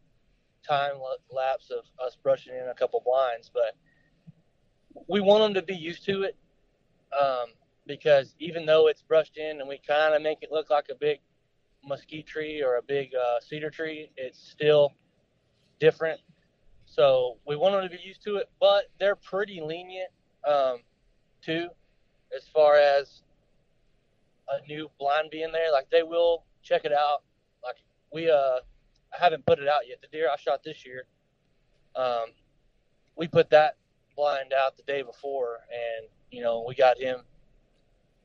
[0.66, 0.94] time
[1.30, 3.76] lapse of us brushing in a couple blinds, but
[5.08, 6.36] we want them to be used to it
[7.18, 7.46] um,
[7.86, 10.94] because even though it's brushed in and we kind of make it look like a
[10.94, 11.20] big
[11.86, 14.92] mesquite tree or a big uh, cedar tree, it's still
[15.78, 16.20] different.
[16.86, 20.10] So we want them to be used to it, but they're pretty lenient
[20.46, 20.78] um,
[21.42, 21.68] too,
[22.36, 23.22] as far as
[24.48, 25.70] a new blind being there.
[25.72, 27.22] Like they will check it out.
[27.62, 27.76] Like
[28.12, 28.60] we, uh,
[29.12, 30.00] I haven't put it out yet.
[30.00, 31.04] The deer I shot this year,
[31.94, 32.26] um,
[33.16, 33.76] we put that
[34.16, 37.20] blind out the day before, and you know we got him,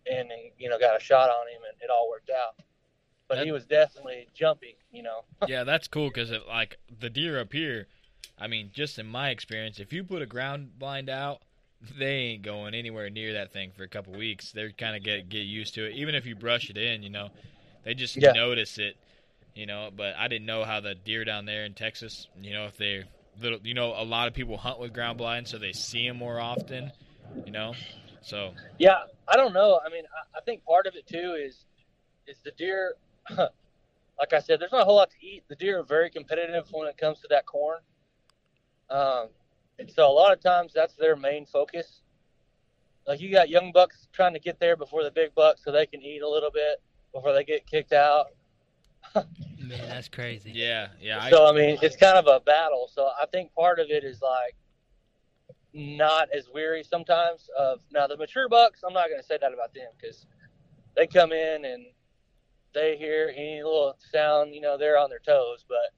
[0.09, 2.55] and, and you know got a shot on him, and it all worked out.
[3.27, 5.21] But he was definitely jumping, you know.
[5.47, 7.87] yeah, that's cool because like the deer up here,
[8.39, 11.41] I mean, just in my experience, if you put a ground blind out,
[11.97, 14.51] they ain't going anywhere near that thing for a couple weeks.
[14.51, 15.93] They're kind of get get used to it.
[15.95, 17.29] Even if you brush it in, you know,
[17.83, 18.33] they just Yeah.
[18.33, 18.97] notice it.
[19.55, 22.65] You know, but I didn't know how the deer down there in Texas, you know,
[22.65, 23.03] if they're
[23.39, 26.17] little, you know, a lot of people hunt with ground blinds, so they see them
[26.17, 26.91] more often.
[27.45, 27.75] You know,
[28.21, 29.79] so Yeah, I don't know.
[29.85, 31.65] I mean, I, I think part of it too is
[32.27, 32.95] is the deer.
[33.29, 35.43] Like I said, there's not a whole lot to eat.
[35.47, 37.79] The deer are very competitive when it comes to that corn,
[38.89, 39.27] um,
[39.79, 42.01] and so a lot of times that's their main focus.
[43.07, 45.85] Like you got young bucks trying to get there before the big bucks, so they
[45.85, 46.81] can eat a little bit
[47.13, 48.27] before they get kicked out.
[49.15, 50.51] Man, that's crazy.
[50.51, 51.19] yeah, yeah.
[51.21, 52.89] I, so I mean, it's kind of a battle.
[52.93, 54.55] So I think part of it is like
[55.73, 57.49] not as weary sometimes.
[57.57, 60.25] Of now the mature bucks, I'm not going to say that about them because
[60.95, 61.85] they come in and
[62.73, 65.63] they hear any little sound, you know, they're on their toes.
[65.67, 65.93] But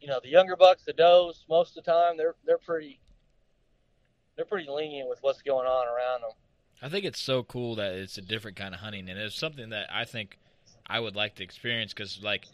[0.00, 3.00] you know, the younger bucks, the does, most of the time they're they're pretty
[4.36, 6.30] they're pretty lenient with what's going on around them.
[6.82, 9.70] I think it's so cool that it's a different kind of hunting, and it's something
[9.70, 10.38] that I think
[10.86, 12.46] I would like to experience because, like,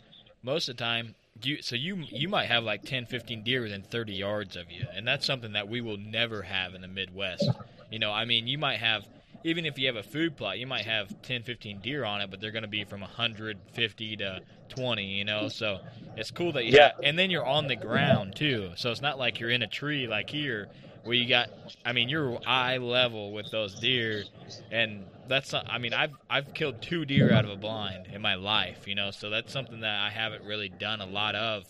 [0.43, 3.83] most of the time, you so you you might have like 10, 15 deer within
[3.83, 7.49] 30 yards of you, and that's something that we will never have in the Midwest.
[7.91, 9.07] You know, I mean, you might have
[9.43, 12.31] even if you have a food plot, you might have 10, 15 deer on it,
[12.31, 15.49] but they're going to be from 150 to 20, you know.
[15.49, 15.79] So
[16.17, 16.79] it's cool that you Yeah.
[16.79, 18.73] have, and then you're on the ground too.
[18.77, 20.69] So it's not like you're in a tree like here
[21.03, 21.49] where you got
[21.85, 24.29] I mean, you're eye level with those deer
[24.71, 28.21] and that's not, I mean, I've I've killed two deer out of a blind in
[28.23, 29.11] my life, you know.
[29.11, 31.65] So that's something that I haven't really done a lot of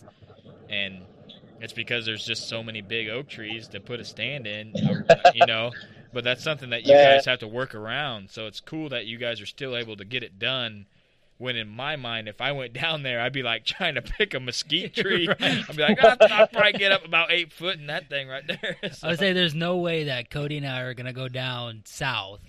[0.69, 1.07] and
[1.59, 4.77] it's because there's just so many big oak trees to put a stand in,
[5.31, 5.75] you know.
[6.13, 7.15] But that's something that you Yeah.
[7.15, 8.29] guys have to work around.
[8.31, 10.85] So it's cool that you guys are still able to get it done.
[11.37, 14.33] When in my mind, if I went down there, I'd be like trying to pick
[14.33, 15.27] a mesquite tree.
[15.29, 18.43] I'd be like, "Ah, I'll probably get up about eight foot in that thing right
[18.47, 18.77] there.
[18.91, 21.81] So- I would say there's no way that Cody and I are gonna go down
[21.85, 22.41] south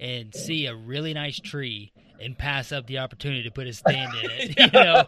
[0.00, 4.12] and see a really nice tree and pass up the opportunity to put a stand
[4.22, 4.58] in it.
[4.58, 5.04] You know?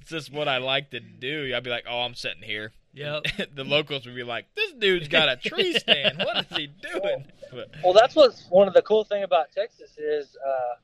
[0.00, 1.52] it's just what I like to do.
[1.54, 2.72] I'd be like, oh, I'm sitting here.
[2.92, 3.22] Yep.
[3.54, 6.18] the locals would be like, this dude's got a tree stand.
[6.18, 7.24] What is he doing?
[7.52, 10.74] But Well, that's what's one of the cool thing about Texas is, uh,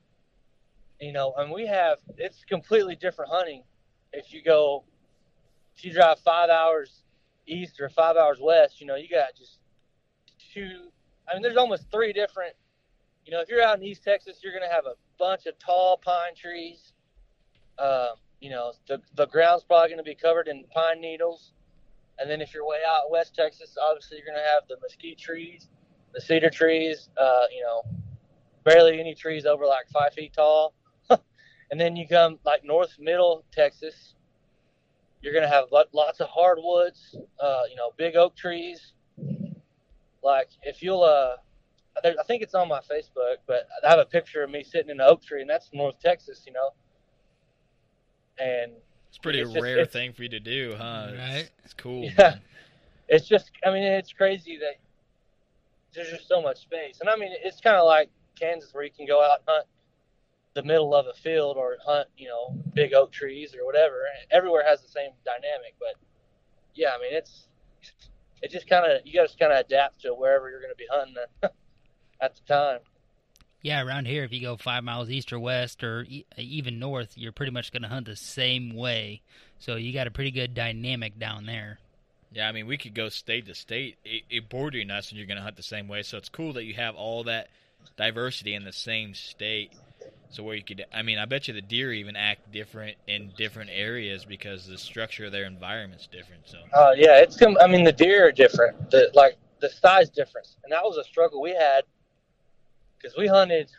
[1.00, 3.62] you know, and we have it's completely different hunting.
[4.12, 4.84] If you go,
[5.76, 7.02] if you drive five hours
[7.46, 9.58] east or five hours west, you know, you got just
[10.52, 10.88] two.
[11.28, 12.54] I mean, there's almost three different.
[13.24, 15.98] You know, if you're out in East Texas, you're gonna have a bunch of tall
[16.02, 16.92] pine trees.
[17.78, 21.53] Um, you know, the the ground's probably gonna be covered in pine needles.
[22.18, 25.68] And then if you're way out West Texas, obviously you're gonna have the mesquite trees
[26.14, 27.82] the cedar trees, uh, you know,
[28.64, 30.74] barely any trees over like five feet tall.
[31.10, 34.14] and then you come like north middle Texas,
[35.20, 38.92] you're gonna have lots of hardwoods, uh, you know, big oak trees.
[40.22, 41.36] Like if you'll, uh,
[42.04, 45.00] I think it's on my Facebook, but I have a picture of me sitting in
[45.00, 46.70] an oak tree, and that's North Texas, you know.
[48.38, 48.72] And
[49.14, 51.06] it's pretty It's just- rare it's- thing for you to do, huh?
[51.12, 51.50] It's- Right.
[51.64, 52.02] It's, cool.
[52.04, 52.12] Yeah.
[52.18, 52.40] man.
[53.08, 54.76] it's just i mean it's crazy that
[55.92, 58.90] there's just so much space and i mean it's kind of like kansas where you
[58.90, 59.66] can go out and hunt
[60.54, 64.64] the middle of a field or hunt you know big oak trees or whatever everywhere
[64.66, 65.94] has the same dynamic but
[66.74, 67.46] yeah i mean it's
[68.42, 70.76] it just kind of you got to kind of adapt to wherever you're going to
[70.76, 71.52] be hunting at,
[72.22, 72.80] at the time
[73.64, 77.14] Yeah, around here, if you go five miles east or west or e- even north,
[77.16, 79.22] you're pretty much going to hunt the same way.
[79.58, 81.78] So you got a pretty good dynamic down there.
[82.30, 85.26] Yeah, I mean, we could go state to state, it, it bordering us, and you're
[85.26, 86.02] going to hunt the same way.
[86.02, 87.48] So it's cool that you have all that
[87.96, 89.72] diversity in the same state.
[90.28, 93.32] So where you could, I mean, I bet you the deer even act different in
[93.34, 96.42] different areas because the structure of their environment's different.
[96.44, 98.90] So Oh yeah, it's com- I mean the deer are different.
[98.90, 101.84] The like the size difference, and that was a struggle we had
[103.04, 103.70] because we hunted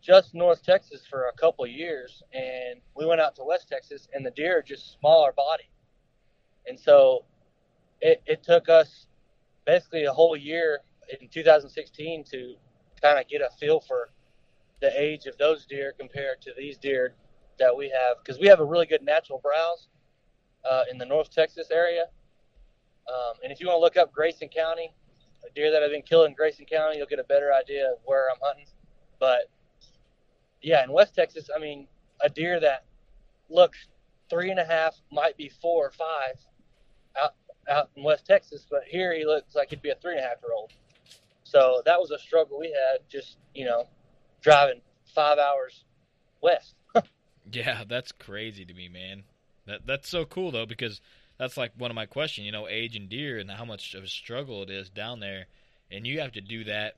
[0.00, 4.24] just North Texas for a couple years, and we went out to West Texas, and
[4.24, 5.68] the deer are just smaller body,
[6.68, 7.24] and so
[8.00, 9.06] it, it took us
[9.64, 10.78] basically a whole year
[11.20, 12.54] in 2016 to
[13.02, 14.10] kind of get a feel for
[14.80, 17.14] the age of those deer compared to these deer
[17.58, 19.88] that we have because we have a really good natural browse
[20.70, 22.04] uh, in the North Texas area.
[23.08, 24.94] Um, and if you want to look up Grayson County,
[25.54, 28.30] deer that I've been killing in Grayson County, you'll get a better idea of where
[28.30, 28.66] I'm hunting.
[29.18, 29.50] But
[30.62, 31.86] yeah, in West Texas, I mean,
[32.20, 32.84] a deer that
[33.48, 33.78] looks
[34.28, 36.36] three and a half might be four or five
[37.20, 37.34] out
[37.68, 40.22] out in West Texas, but here he looks like he'd be a three and a
[40.22, 40.72] half year old.
[41.42, 43.84] So that was a struggle we had, just you know,
[44.40, 44.80] driving
[45.14, 45.84] five hours
[46.40, 46.74] west.
[47.52, 49.24] yeah, that's crazy to me, man.
[49.66, 51.00] That that's so cool though because
[51.38, 52.44] that's like one of my questions.
[52.44, 55.46] You know, age and deer and how much of a struggle it is down there,
[55.90, 56.94] and you have to do that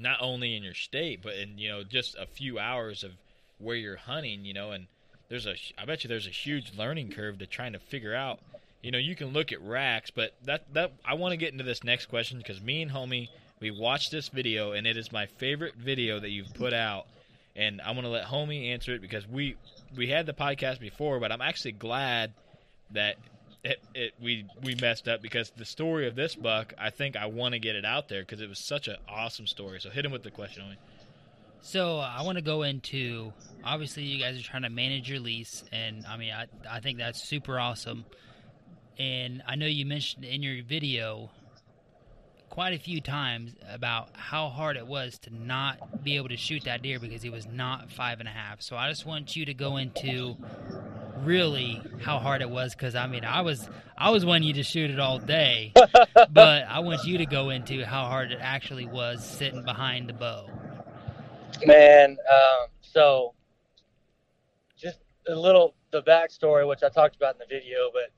[0.00, 3.12] not only in your state but in you know just a few hours of
[3.58, 4.44] where you're hunting.
[4.44, 4.86] You know, and
[5.28, 8.40] there's a I bet you there's a huge learning curve to trying to figure out.
[8.82, 11.64] You know, you can look at racks, but that that I want to get into
[11.64, 13.28] this next question because me and homie
[13.60, 17.06] we watched this video and it is my favorite video that you've put out
[17.58, 19.56] and I'm gonna let homie answer it because we
[19.96, 22.32] we had the podcast before, but I'm actually glad
[22.92, 23.16] that
[23.64, 27.26] it, it we we messed up because the story of this buck, I think I
[27.26, 29.80] want to get it out there because it was such an awesome story.
[29.80, 30.76] So hit him with the question.
[31.60, 33.32] So uh, I want to go into
[33.64, 36.98] obviously you guys are trying to manage your lease, and I mean I I think
[36.98, 38.04] that's super awesome.
[38.98, 41.30] And I know you mentioned in your video
[42.48, 46.64] quite a few times about how hard it was to not be able to shoot
[46.64, 48.60] that deer because he was not five and a half.
[48.62, 50.36] So I just want you to go into
[51.24, 54.62] really how hard it was because I mean I was I was wanting you to
[54.62, 55.72] shoot it all day,
[56.30, 60.12] but I want you to go into how hard it actually was sitting behind the
[60.12, 60.48] bow.
[61.66, 63.34] Man, um, so
[64.76, 64.98] just
[65.28, 68.12] a little the backstory, which I talked about in the video, but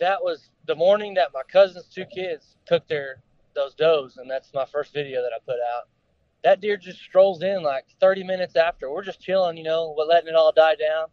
[0.00, 3.22] that was the morning that my cousin's two kids took their
[3.54, 5.88] those does, and that's my first video that I put out.
[6.44, 8.90] that deer just strolls in like 30 minutes after.
[8.90, 11.06] We're just chilling, you know, but letting it all die down.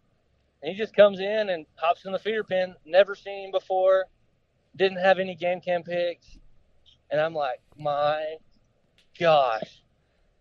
[0.62, 2.76] And he just comes in and hops in the feeder pen.
[2.86, 4.06] Never seen him before.
[4.76, 6.38] Didn't have any game cam pics.
[7.12, 8.36] And I'm like, my
[9.20, 9.82] gosh,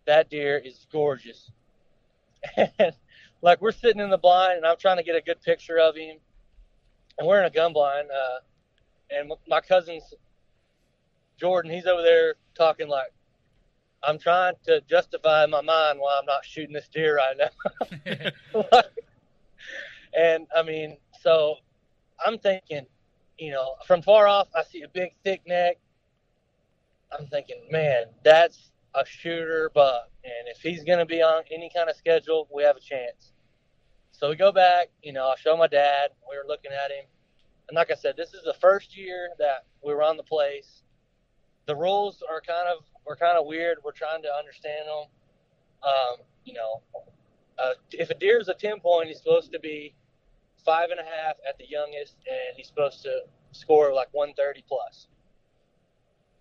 [0.05, 1.51] that deer is gorgeous.
[2.79, 2.93] And
[3.41, 5.95] like we're sitting in the blind and I'm trying to get a good picture of
[5.95, 6.17] him.
[7.17, 8.09] And we're in a gun blind.
[8.09, 8.39] Uh,
[9.11, 10.13] and my cousin's
[11.37, 13.13] Jordan, he's over there talking like,
[14.03, 18.63] I'm trying to justify in my mind why I'm not shooting this deer right now.
[20.13, 21.55] and I mean, so
[22.25, 22.85] I'm thinking,
[23.37, 25.77] you know, from far off, I see a big, thick neck.
[27.17, 30.09] I'm thinking, man, that's a shooter buck.
[30.23, 33.33] And if he's going to be on any kind of schedule, we have a chance.
[34.11, 36.09] So we go back, you know, I show my dad.
[36.29, 37.05] We were looking at him.
[37.69, 40.83] And like I said, this is the first year that we were on the place.
[41.67, 43.77] The rules are kind of were kind of weird.
[43.83, 45.05] We're trying to understand them.
[45.83, 46.81] Um, you know,
[47.61, 49.93] uh, if a deer is a 10 point, he's supposed to be
[50.65, 55.07] five and a half at the youngest, and he's supposed to score like 130 plus.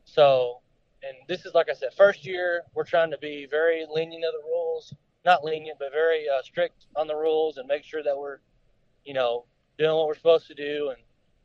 [0.05, 0.61] So,
[1.03, 4.33] and this is like I said, first year we're trying to be very lenient of
[4.33, 4.95] the rules,
[5.25, 8.39] not lenient, but very uh, strict on the rules, and make sure that we're,
[9.05, 9.45] you know,
[9.79, 10.99] doing what we're supposed to do and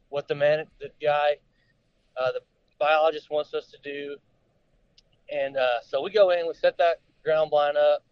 [0.10, 1.36] what the man, the guy,
[2.18, 2.42] uh, the
[2.80, 4.18] biologist wants us to do.
[5.32, 8.04] And uh, so we go in, we set that ground blind up,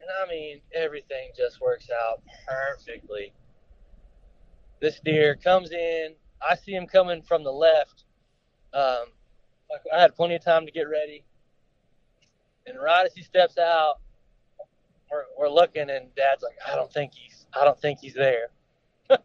[0.00, 3.32] and I mean everything just works out perfectly.
[4.80, 6.14] This deer comes in.
[6.48, 8.04] I see him coming from the left.
[8.72, 9.06] Um,
[9.92, 11.24] I had plenty of time to get ready.
[12.66, 13.96] And right as he steps out,
[15.10, 18.48] we're, we're looking, and Dad's like, "I don't think he's, I don't think he's there."
[19.10, 19.20] like,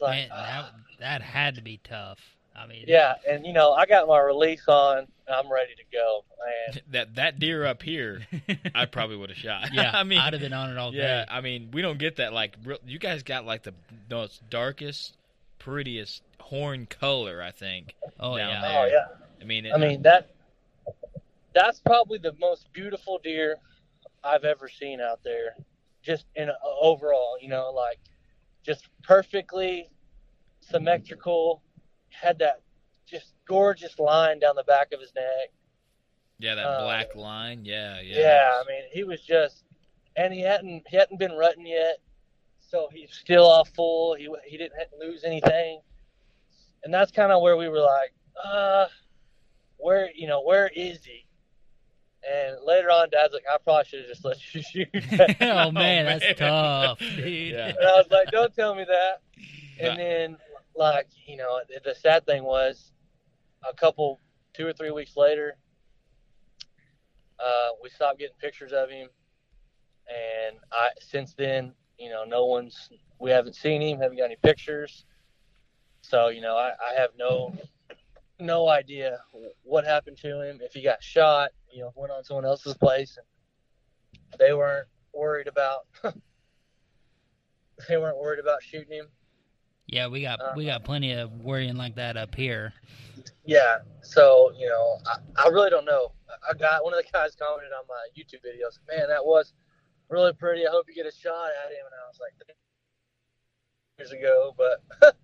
[0.00, 2.18] Man, that that had to be tough.
[2.60, 5.06] I mean, yeah, and you know, I got my release on.
[5.28, 6.24] I'm ready to go.
[6.44, 6.82] Man.
[6.90, 8.26] That that deer up here,
[8.74, 9.68] I probably would have shot.
[9.72, 11.26] Yeah, I mean, I'd have been on it all yeah, day.
[11.30, 12.32] I mean, we don't get that.
[12.32, 13.74] Like, real, you guys got like the
[14.10, 15.16] most darkest,
[15.58, 17.42] prettiest horn color.
[17.42, 17.94] I think.
[18.18, 18.60] Oh, oh yeah.
[18.60, 18.82] there.
[18.82, 19.06] Oh yeah.
[19.40, 20.30] I mean, it, I mean uh, that.
[21.52, 23.56] That's probably the most beautiful deer
[24.22, 25.56] I've ever seen out there.
[26.02, 27.98] Just in a, overall, you know, like
[28.64, 29.88] just perfectly
[30.60, 31.62] symmetrical.
[32.10, 32.62] Had that
[33.06, 35.50] just gorgeous line down the back of his neck.
[36.38, 37.64] yeah, that uh, black line.
[37.64, 38.18] Yeah, yeah.
[38.18, 39.64] Yeah, I mean, he was just,
[40.16, 41.98] and he hadn't he hadn't been rutting yet,
[42.60, 44.14] so he's still off full.
[44.14, 45.80] He he didn't lose anything,
[46.84, 48.86] and that's kind of where we were like, uh,
[49.78, 51.26] where you know where is he?
[52.28, 54.88] And later on, Dad's like, I probably should have just let you shoot.
[55.40, 56.18] oh man, man.
[56.18, 57.52] that's tough, dude.
[57.54, 57.68] Yeah.
[57.68, 59.22] and I was like, don't tell me that.
[59.80, 60.36] And then,
[60.74, 62.92] like, you know, the- sad thing was,
[63.68, 64.20] a couple,
[64.54, 65.56] two or three weeks later,
[67.38, 69.08] uh, we stopped getting pictures of him,
[70.08, 74.36] and I since then, you know, no one's, we haven't seen him, haven't got any
[74.42, 75.04] pictures,
[76.02, 77.54] so you know, I, I have no,
[78.38, 79.18] no idea
[79.62, 83.18] what happened to him, if he got shot, you know, went on someone else's place,
[83.18, 83.26] and
[84.38, 85.86] they weren't worried about.
[87.88, 89.06] they weren't worried about shooting him.
[89.92, 92.72] Yeah, we got we got plenty of worrying like that up here.
[93.44, 93.78] Yeah.
[94.02, 96.12] So, you know, I, I really don't know.
[96.48, 99.52] I got one of the guys commented on my YouTube videos, man, that was
[100.08, 100.66] really pretty.
[100.66, 101.84] I hope you get a shot at him.
[101.84, 102.32] And I was like,
[103.98, 104.82] years ago, but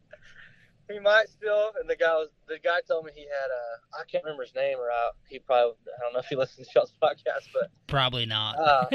[0.91, 1.73] he might still.
[1.81, 4.55] And the guy was, the guy told me he had a, I can't remember his
[4.55, 7.71] name or I, he probably, I don't know if he listens to Shot's podcast, but
[7.87, 8.57] Probably not.
[8.59, 8.89] uh,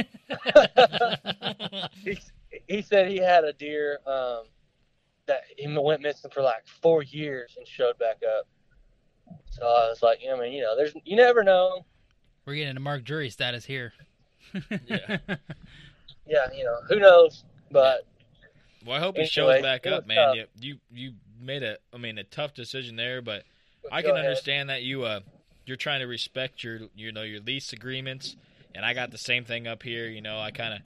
[2.04, 2.20] he,
[2.68, 4.44] he said he had a deer um,
[5.32, 8.48] that he went missing for like four years and showed back up.
[9.50, 11.86] So I was like, I mean, you know, there's you never know.
[12.46, 13.94] We're getting into Mark Drury status here.
[14.88, 15.18] Yeah.
[16.28, 17.44] Yeah, you know, who knows?
[17.72, 18.06] But
[18.86, 20.18] Well, I hope he shows back up, man.
[20.18, 20.36] tough.
[20.36, 23.44] You, you you made a, I mean, a tough decision there, but
[23.92, 24.28] I go can ahead.
[24.28, 25.22] understand that you uh
[25.66, 28.38] you're trying to respect your you know your lease agreements,
[28.74, 30.08] and I got the same thing up here.
[30.08, 30.82] You know, I kind of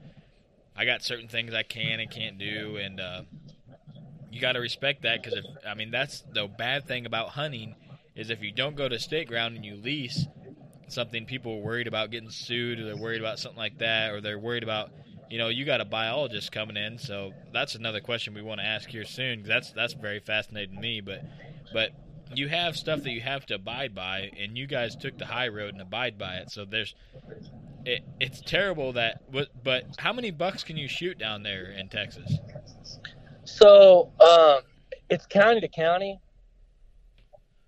[0.75, 3.21] I got certain things I can and can't do, and uh,
[4.35, 7.75] you got to respect that because if I mean that's the bad thing about hunting
[8.15, 10.27] is if you don't go to state ground and you lease
[10.87, 14.21] something, people are worried about getting sued, or they're worried about something like that, or
[14.21, 14.91] they're worried about
[15.27, 18.65] you know, you got a biologist coming in, so that's another question we want to
[18.65, 19.39] ask here soon.
[19.39, 21.01] 'cause that's that's very fascinating to me.
[21.01, 21.21] But
[21.73, 21.91] but
[22.35, 25.47] you have stuff that you have to abide by, and you guys took the high
[25.47, 26.51] road and abide by it.
[26.51, 26.93] So there's
[27.85, 29.31] it, it's terrible that.
[29.31, 32.37] But but how many bucks can you shoot down there in Texas?
[33.45, 34.61] So um,
[35.09, 36.19] it's county to county,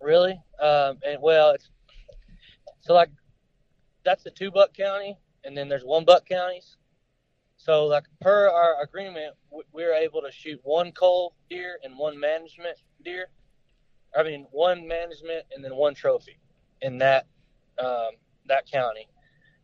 [0.02, 0.40] really.
[0.60, 1.70] Um, and well, it's
[2.82, 3.10] so like
[4.04, 6.78] that's the two buck county, and then there's one buck counties.
[7.58, 12.20] So like per our agreement, we were able to shoot one cull deer and one
[12.20, 13.28] management deer.
[14.18, 16.40] I mean, one management and then one trophy
[16.82, 17.28] in that
[17.78, 18.12] um,
[18.48, 19.08] that county,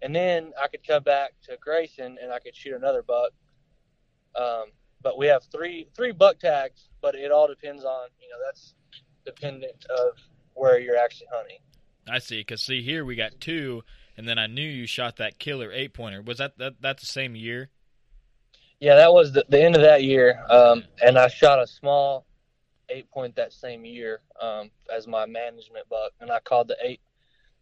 [0.01, 3.31] and then I could come back to Grayson and I could shoot another buck.
[4.35, 4.65] Um,
[5.03, 8.73] but we have three three buck tags, but it all depends on you know that's
[9.25, 10.17] dependent of
[10.53, 11.59] where you're actually hunting.
[12.07, 12.39] I see.
[12.39, 13.83] Because see here we got two,
[14.17, 16.21] and then I knew you shot that killer eight pointer.
[16.21, 17.69] Was that that that's the same year?
[18.79, 22.25] Yeah, that was the, the end of that year, um, and I shot a small
[22.89, 27.01] eight point that same year um, as my management buck, and I called the eight.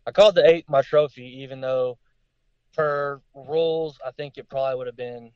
[0.07, 1.99] I called the eight my trophy, even though
[2.73, 5.31] per rules I think it probably would have been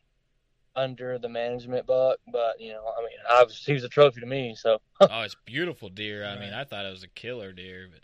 [0.76, 4.22] under the management buck, but you know, I mean, I was, he was a trophy
[4.22, 4.56] to me.
[4.56, 4.80] So.
[5.02, 6.26] oh, it's beautiful deer.
[6.26, 8.02] I mean, I thought it was a killer deer, but.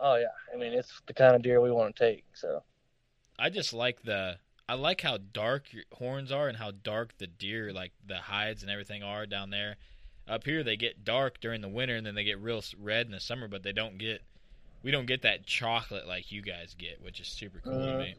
[0.00, 2.24] Oh yeah, I mean it's the kind of deer we want to take.
[2.34, 2.62] So.
[3.38, 4.38] I just like the
[4.68, 8.62] I like how dark your horns are and how dark the deer like the hides
[8.62, 9.76] and everything are down there.
[10.28, 13.12] Up here they get dark during the winter and then they get real red in
[13.12, 14.22] the summer, but they don't get
[14.82, 17.98] we don't get that chocolate like you guys get, which is super cool mm-hmm.
[17.98, 18.14] to me.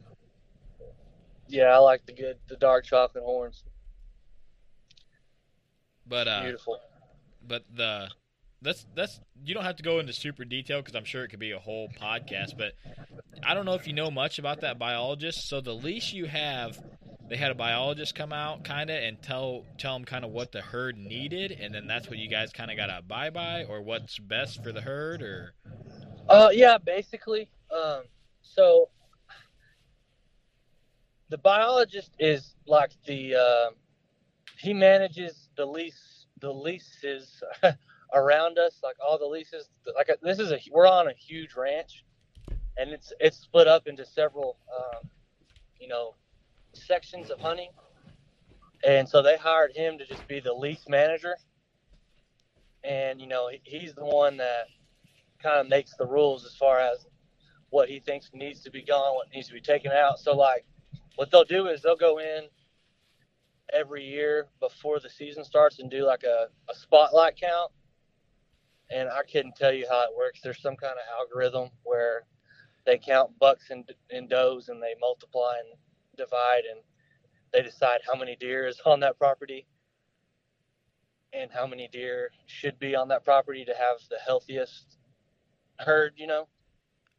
[1.47, 3.63] Yeah, I like the good the dark chocolate horns.
[6.05, 6.79] But uh beautiful.
[7.47, 8.09] But the
[8.61, 11.39] that's that's you don't have to go into super detail because I'm sure it could
[11.39, 12.57] be a whole podcast.
[12.57, 12.73] But
[13.43, 15.47] I don't know if you know much about that biologist.
[15.47, 16.77] So the leash you have,
[17.29, 20.51] they had a biologist come out kind of and tell tell them kind of what
[20.51, 23.63] the herd needed, and then that's what you guys kind of got to abide by,
[23.65, 25.53] or what's best for the herd, or.
[26.27, 27.49] Uh yeah, basically.
[27.71, 28.03] Um,
[28.41, 28.89] so
[31.29, 33.69] the biologist is like the uh,
[34.57, 37.41] he manages the lease the leases
[38.13, 39.69] around us, like all the leases.
[39.95, 42.03] Like this is a we're on a huge ranch,
[42.77, 45.09] and it's it's split up into several, um,
[45.79, 46.15] you know,
[46.73, 47.69] sections of hunting.
[48.85, 51.35] And so they hired him to just be the lease manager.
[52.83, 54.67] And you know, he's the one that
[55.41, 57.05] kind of makes the rules as far as
[57.69, 60.19] what he thinks needs to be gone, what needs to be taken out.
[60.19, 60.65] So like,
[61.17, 62.47] what they'll do is they'll go in
[63.73, 67.71] every year before the season starts and do like a, a spotlight count
[68.89, 70.39] and I couldn't tell you how it works.
[70.41, 72.23] There's some kind of algorithm where
[72.85, 75.77] they count bucks and, and does and they multiply and
[76.17, 76.79] divide and
[77.51, 79.67] they decide how many deer is on that property
[81.33, 84.97] and how many deer should be on that property to have the healthiest
[85.79, 86.47] herd, you know?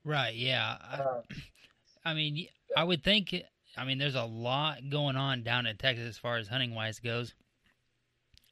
[0.04, 0.76] Right, yeah.
[0.92, 1.22] Um,
[2.04, 2.46] I mean,
[2.76, 3.34] I would think,
[3.78, 6.98] I mean, there's a lot going on down in Texas as far as hunting wise
[6.98, 7.34] goes.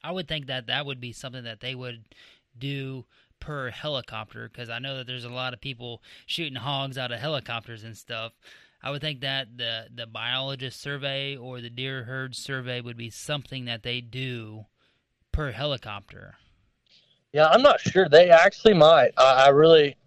[0.03, 2.05] I would think that that would be something that they would
[2.57, 3.05] do
[3.39, 7.19] per helicopter because I know that there's a lot of people shooting hogs out of
[7.19, 8.33] helicopters and stuff.
[8.81, 13.09] I would think that the the biologist survey or the deer herd survey would be
[13.09, 14.65] something that they do
[15.31, 16.35] per helicopter.
[17.33, 18.07] Yeah, I'm not sure.
[18.07, 19.11] They actually might.
[19.17, 19.97] I, I really,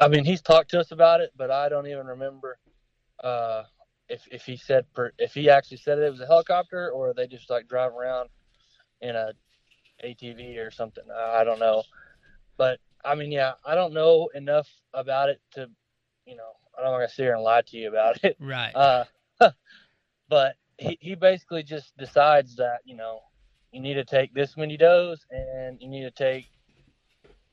[0.00, 2.58] I mean, he's talked to us about it, but I don't even remember
[3.22, 3.64] uh,
[4.08, 7.26] if if he said per, if he actually said it was a helicopter or they
[7.26, 8.28] just like drive around
[9.00, 9.32] in a
[10.04, 11.04] ATV or something.
[11.14, 11.82] I don't know,
[12.56, 15.68] but I mean, yeah, I don't know enough about it to,
[16.26, 18.36] you know, I don't want to sit here and lie to you about it.
[18.40, 18.72] Right.
[18.74, 19.04] Uh,
[20.28, 23.20] but he, he basically just decides that you know
[23.72, 26.46] you need to take this many does and you need to take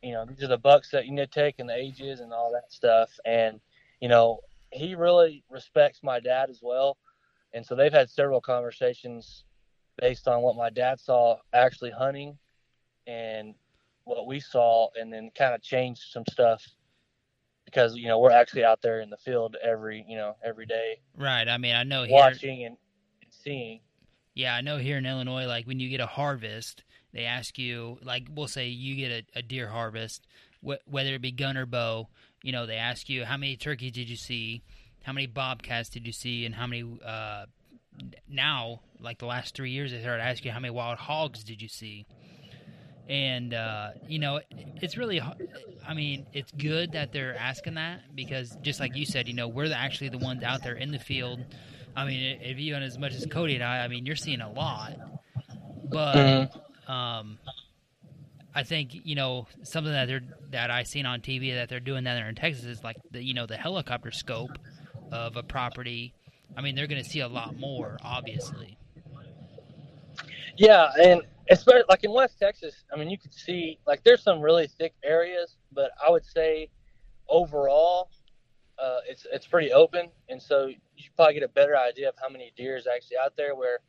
[0.02, 2.34] you know these are the bucks that you need to take and the ages and
[2.34, 3.60] all that stuff and
[3.99, 4.39] you know
[4.72, 6.97] he really respects my dad as well.
[7.53, 9.43] And so they've had several conversations
[9.99, 12.38] based on what my dad saw actually hunting
[13.07, 13.53] and
[14.05, 16.65] what we saw and then kind of changed some stuff
[17.65, 20.99] because you know we're actually out there in the field every you know every day.
[21.17, 21.47] Right.
[21.47, 22.78] I mean i know here, watching and,
[23.22, 23.82] and seeing.
[24.34, 27.97] Yeah i know here in illinois like when you get a harvest they ask you
[28.01, 30.26] like we'll say you get a, a deer harvest
[30.65, 32.07] wh- whether it be gun or bow
[32.44, 34.62] you know they ask you how many turkeys did you see
[35.04, 37.46] how many bobcats did you see and how many uh,
[38.30, 41.62] now, like the last three years, they started asking you how many wild hogs did
[41.62, 42.06] you see,
[43.08, 44.39] and uh, you know,
[44.82, 45.22] it's really,
[45.88, 49.48] I mean, it's good that they're asking that because just like you said, you know,
[49.48, 51.39] we're the, actually the ones out there in the field.
[51.96, 54.42] I mean, if you and as much as Cody and I, I mean, you're seeing
[54.42, 54.94] a lot,
[55.89, 56.16] but.
[56.16, 56.58] Mm-hmm.
[56.92, 57.38] Um,
[58.54, 62.04] I think you know something that they're that I seen on TV that they're doing
[62.04, 64.58] that there in Texas is like the you know the helicopter scope
[65.12, 66.14] of a property
[66.56, 68.78] I mean, they're going to see a lot more, obviously.
[70.58, 74.41] Yeah, and especially like in West Texas, I mean, you could see like there's some
[74.41, 76.70] really thick areas, but I would say
[77.30, 78.10] overall,
[78.78, 82.30] uh, it's it's pretty open, and so you probably get a better idea of how
[82.30, 83.56] many deer is actually out there.
[83.56, 83.80] Where,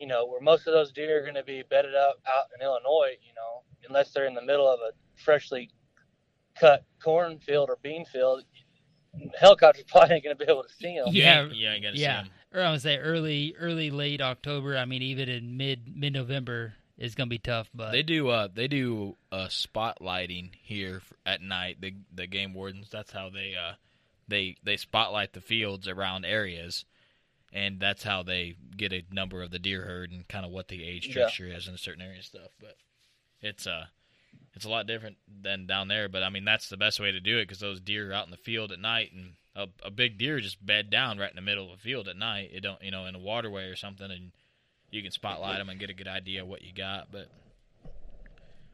[0.00, 2.64] you know, where most of those deer are going to be bedded up out in
[2.64, 5.68] Illinois, you know, unless they're in the middle of a freshly
[6.58, 8.44] cut cornfield or bean field,
[9.38, 11.08] helicopter's probably ain't going to be able to see them.
[11.10, 12.22] Yeah, yeah, you gotta yeah.
[12.22, 12.34] see 'em.
[12.52, 14.76] Or I would say early, early, late October.
[14.76, 17.68] I mean, even in mid mid November is gonna be tough.
[17.74, 21.80] But They do uh they do uh spotlighting here at night.
[21.80, 22.88] The the game wardens.
[22.90, 23.74] That's how they uh
[24.28, 26.84] they they spotlight the fields around areas,
[27.52, 30.68] and that's how they get a number of the deer herd and kind of what
[30.68, 31.28] the age Yeah.
[31.28, 32.52] is in a certain areas and stuff.
[32.60, 32.76] But
[33.42, 33.84] it's uh
[34.54, 36.08] it's a lot different than down there.
[36.08, 38.26] But I mean that's the best way to do it because those deer are out
[38.26, 39.32] in the field at night and.
[39.56, 42.16] A, a big deer just bed down right in the middle of a field at
[42.16, 42.50] night.
[42.52, 44.30] It don't, you know, in a waterway or something, and
[44.92, 47.10] you can spotlight them and get a good idea of what you got.
[47.10, 47.28] But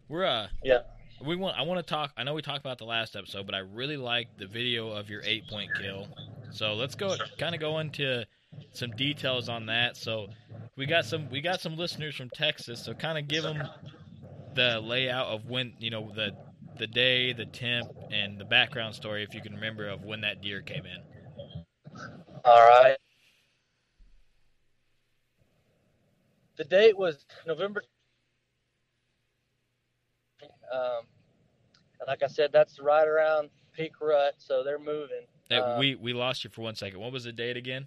[0.07, 0.81] we're uh Yeah.
[1.25, 3.55] we want I want to talk I know we talked about the last episode, but
[3.55, 6.09] I really like the video of your 8-point kill.
[6.51, 8.27] So let's go kind of go into
[8.73, 9.97] some details on that.
[9.97, 10.29] So
[10.77, 13.63] we got some we got some listeners from Texas, so kind of give them
[14.57, 16.33] the layout of when, you know, the
[16.79, 20.43] the day, the temp and the background story if you can remember of when that
[20.43, 20.99] deer came in.
[22.45, 22.97] All right.
[26.57, 27.83] The date was November.
[30.73, 31.05] Um,
[32.01, 35.27] and like I said, that's right around peak rut, so they're moving.
[35.49, 37.01] Hey, Uh, we we lost you for one second.
[37.01, 37.87] What was the date again?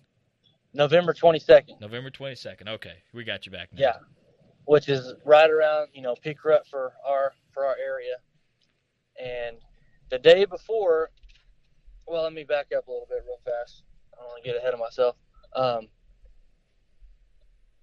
[0.73, 2.67] November 22nd, November 22nd.
[2.67, 2.93] Okay.
[3.13, 3.79] We got you back now.
[3.81, 3.93] yeah,
[4.69, 8.17] which is right around you know peak rut for our for our area.
[9.19, 9.57] And
[10.11, 11.09] the day before,
[12.07, 13.81] well, let me back up a little bit real fast.
[14.13, 15.15] I don't want to get ahead of myself.
[15.55, 15.87] Um,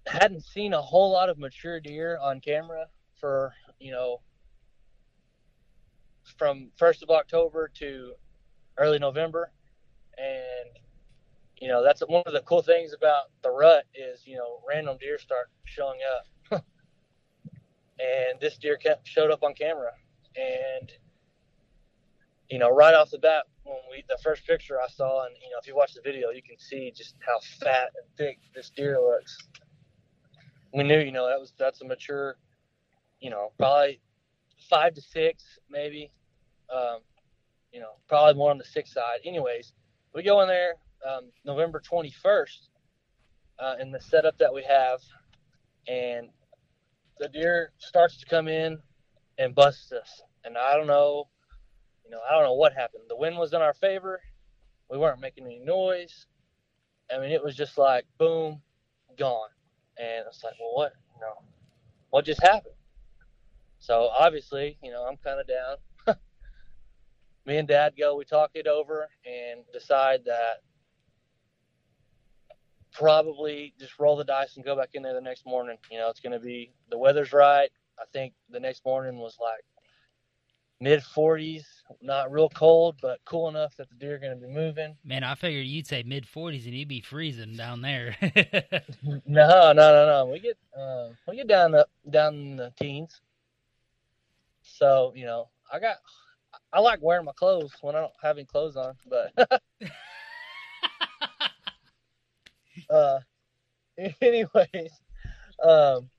[0.05, 2.85] hadn't seen a whole lot of mature deer on camera
[3.19, 4.21] for you know
[6.37, 8.13] from first of October to
[8.77, 9.51] early November,
[10.17, 10.69] and
[11.59, 14.97] you know that's one of the cool things about the rut is you know random
[15.01, 16.25] deer start showing up,
[17.99, 19.91] and this deer kept showed up on camera,
[20.35, 20.91] and
[22.49, 25.49] you know right off the bat when we the first picture I saw, and you
[25.49, 28.69] know if you watch the video you can see just how fat and thick this
[28.69, 29.37] deer looks.
[30.73, 32.37] We knew you know that was that's a mature,
[33.19, 33.99] you know probably
[34.69, 36.11] five to six maybe,
[36.73, 36.99] um,
[37.71, 39.19] you know probably more on the six side.
[39.25, 39.73] Anyways,
[40.13, 40.73] we go in there
[41.07, 42.67] um, November 21st
[43.59, 44.99] uh, in the setup that we have,
[45.87, 46.29] and
[47.19, 48.79] the deer starts to come in
[49.37, 50.21] and busts us.
[50.43, 51.27] And I don't know,
[52.05, 53.03] you know, I don't know what happened.
[53.09, 54.21] The wind was in our favor.
[54.89, 56.27] We weren't making any noise.
[57.13, 58.61] I mean, it was just like boom,
[59.17, 59.49] gone.
[59.97, 61.43] And it's like, well, what, you know,
[62.09, 62.75] what just happened?
[63.79, 66.17] So obviously, you know, I'm kind of down.
[67.45, 68.15] Me and Dad go.
[68.15, 70.61] We talk it over and decide that
[72.97, 75.77] probably just roll the dice and go back in there the next morning.
[75.91, 77.69] You know, it's going to be the weather's right.
[77.99, 79.63] I think the next morning was like
[80.79, 81.63] mid 40s,
[82.01, 84.95] not real cold, but cool enough that the deer are going to be moving.
[85.03, 88.15] man, I figured you'd say mid forties and you'd be freezing down there.
[89.25, 90.29] No, no, no, no.
[90.31, 93.21] We get uh, we get down the down in the teens.
[94.61, 95.97] So you know, I got
[96.73, 99.33] I like wearing my clothes when I don't have any clothes on, but
[102.89, 103.19] uh,
[104.21, 104.91] anyways,
[105.63, 106.09] um,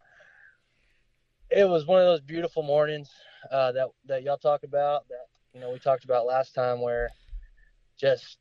[1.50, 3.11] it was one of those beautiful mornings
[3.50, 7.11] uh, that that y'all talk about that you know we talked about last time where
[7.98, 8.38] just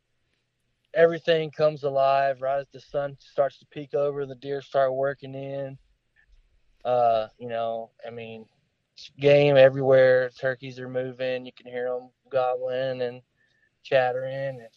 [0.93, 5.35] everything comes alive right as the sun starts to peek over the deer start working
[5.35, 5.77] in.
[6.85, 8.45] Uh you know i mean
[9.19, 10.29] game everywhere.
[10.39, 11.45] Turkeys are moving.
[11.45, 13.21] You can hear them gobbling and
[13.83, 14.69] chattering and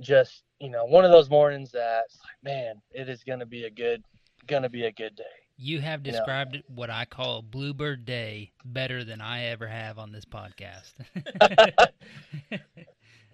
[0.00, 3.64] just you know one of those mornings that like man it is going to be
[3.64, 4.02] a good
[4.46, 5.24] going to be a good day
[5.56, 6.26] you have You know.
[6.26, 10.94] described what I call a bluebird day better than I ever have on this podcast.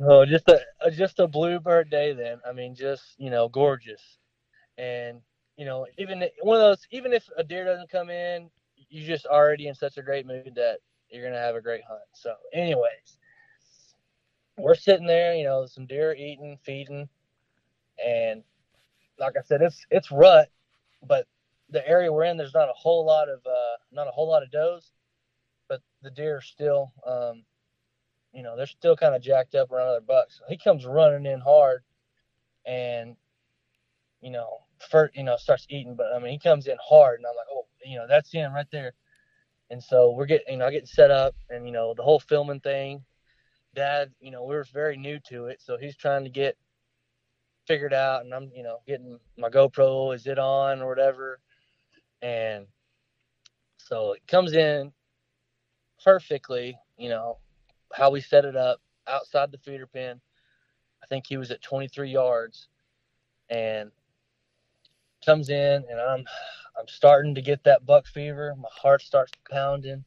[0.01, 2.41] Oh, just a a- just a bluebird day then.
[2.47, 4.19] I mean, just you know, gorgeous,
[4.79, 5.21] and
[5.57, 6.87] you know, even one of those.
[6.91, 8.51] Even if a deer doesn't come in,
[8.89, 10.79] you're just already in such a great mood that
[11.11, 12.03] you're gonna have a great hunt.
[12.15, 13.19] So, anyways,
[14.57, 17.09] we're sitting there, you know, some deer eating, feeding,
[18.05, 18.43] and
[19.19, 20.49] like I said, it's it's rut,
[21.07, 21.27] but
[21.71, 24.43] the area we're in, there's not a whole lot of uh, not a whole lot
[24.43, 24.93] of does,
[25.69, 27.45] but the deer are still um,
[28.37, 30.43] you know, they're still kind of jacked up around other bucks.
[30.47, 31.83] He comes running in hard
[32.67, 33.17] and,
[34.21, 34.59] you know,
[34.91, 37.47] first, you know, starts eating, but I mean, he comes in hard and I'm like,
[37.51, 38.93] oh, you know, that's him right there.
[39.71, 42.61] And so we're getting, you know, getting set up and, you know, the whole filming
[42.61, 43.03] thing
[43.77, 46.57] dad, you know, we were very new to it, so he's trying to get
[47.67, 51.41] figured out, and I'm, you know, getting my GoPro, is it on or whatever,
[52.23, 52.67] and
[53.77, 54.93] so it comes in
[56.03, 57.39] perfectly, you know,
[57.93, 60.21] how we set it up outside the feeder pen.
[61.03, 62.69] I think he was at 23 yards,
[63.49, 63.91] and
[65.25, 66.25] comes in, and I'm
[66.79, 68.55] I'm starting to get that buck fever.
[68.57, 70.05] My heart starts pounding.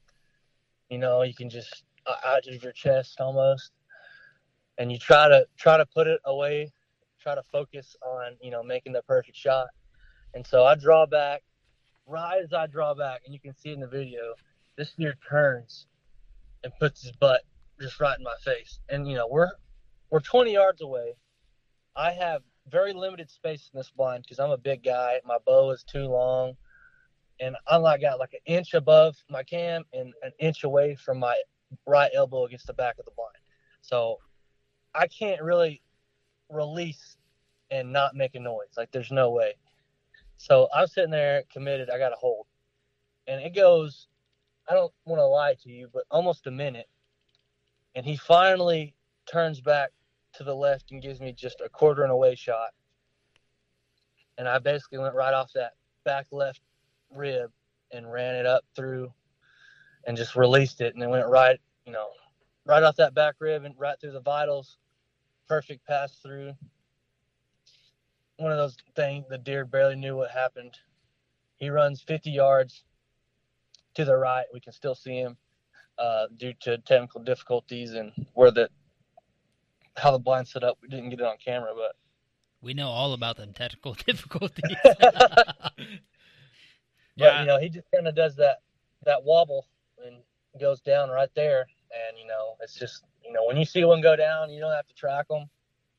[0.90, 1.84] You know, you can just
[2.26, 3.72] out of your chest almost,
[4.78, 6.72] and you try to try to put it away,
[7.22, 9.68] try to focus on you know making the perfect shot.
[10.34, 11.44] And so I draw back.
[12.06, 14.34] Right as I draw back, and you can see in the video,
[14.76, 15.86] this deer turns
[16.64, 17.42] and puts his butt
[17.80, 18.80] just right in my face.
[18.90, 19.52] And you know we're
[20.10, 21.16] we're 20 yards away.
[21.96, 25.20] I have very limited space in this blind because I'm a big guy.
[25.26, 26.54] My bow is too long,
[27.40, 31.20] and I'm like got like an inch above my cam and an inch away from
[31.20, 31.36] my
[31.86, 33.36] right elbow against the back of the blind.
[33.82, 34.18] So
[34.94, 35.82] I can't really
[36.50, 37.18] release
[37.72, 38.76] and not make a noise.
[38.78, 39.54] Like there's no way.
[40.38, 41.90] So I'm sitting there committed.
[41.90, 42.48] I got a hold,
[43.28, 44.08] and it goes.
[44.70, 46.88] I don't want to lie to you, but almost a minute,
[47.96, 48.94] and he finally
[49.26, 49.90] turns back
[50.34, 52.70] to the left and gives me just a quarter and away shot.
[54.38, 55.74] And I basically went right off that
[56.06, 56.62] back left
[57.12, 57.52] rib
[57.92, 59.12] and ran it up through
[60.10, 62.08] and just released it and it went right, you know,
[62.66, 64.80] right off that back rib and right through the vitals.
[65.48, 66.54] Perfect pass through.
[68.38, 70.76] One of those things the deer barely knew what happened.
[71.58, 72.84] He runs 50 yards
[73.94, 74.48] to the right.
[74.52, 75.38] We can still see him
[76.00, 78.68] uh, due to technical difficulties and where the
[79.96, 80.80] how the blind set up.
[80.82, 81.96] We didn't get it on camera, but
[82.64, 84.76] we know all about them technical difficulties.
[84.84, 85.78] but
[87.16, 88.62] you know, he just kind of does that
[89.06, 89.68] that wobble
[90.60, 91.62] goes down right there.
[91.92, 94.74] And you know, it's just you know when you see one go down, you don't
[94.74, 95.50] have to track them.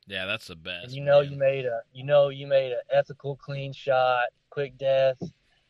[0.06, 0.86] Yeah, that's the best.
[0.86, 1.32] And you know man.
[1.32, 5.18] you made a you know you made an ethical, clean shot, quick death.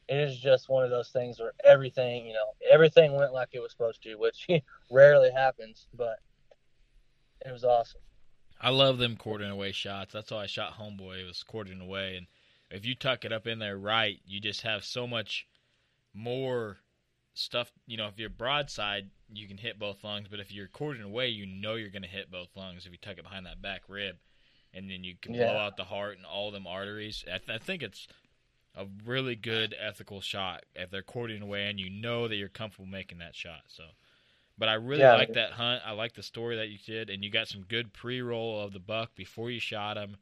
[0.08, 3.60] It is just one of those things where everything you know everything went like it
[3.60, 4.46] was supposed to, which
[4.90, 6.18] rarely happens, but
[7.46, 8.00] it was awesome.
[8.60, 10.12] I love them quartering away shots.
[10.12, 11.22] That's why I shot Homeboy.
[11.22, 12.26] It was quartering away, and
[12.70, 15.46] if you tuck it up in there right, you just have so much
[16.14, 16.78] more
[17.40, 17.70] stuff.
[17.86, 21.28] You know, if you're broadside, you can hit both lungs, but if you're quartering away,
[21.28, 23.82] you know you're going to hit both lungs if you tuck it behind that back
[23.88, 24.16] rib,
[24.74, 25.46] and then you can Yeah.
[25.46, 27.24] blow out the heart and all them arteries.
[27.26, 28.06] I, th- I think it's
[28.76, 32.86] a really good ethical shot if they're quartering away and you know that you're comfortable
[32.88, 33.62] making that shot.
[33.68, 33.84] So.
[34.58, 35.14] But I really Yeah.
[35.14, 35.82] like that hunt.
[35.86, 38.78] I like the story that you did, and you got some good pre-roll of the
[38.78, 40.16] buck before you shot him.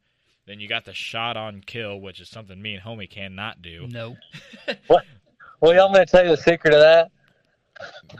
[0.45, 3.87] Then you got the shot on kill, which is something me and homie cannot do.
[3.91, 4.15] no.
[5.61, 7.11] Well, y'all I'm going to tell you the secret of that?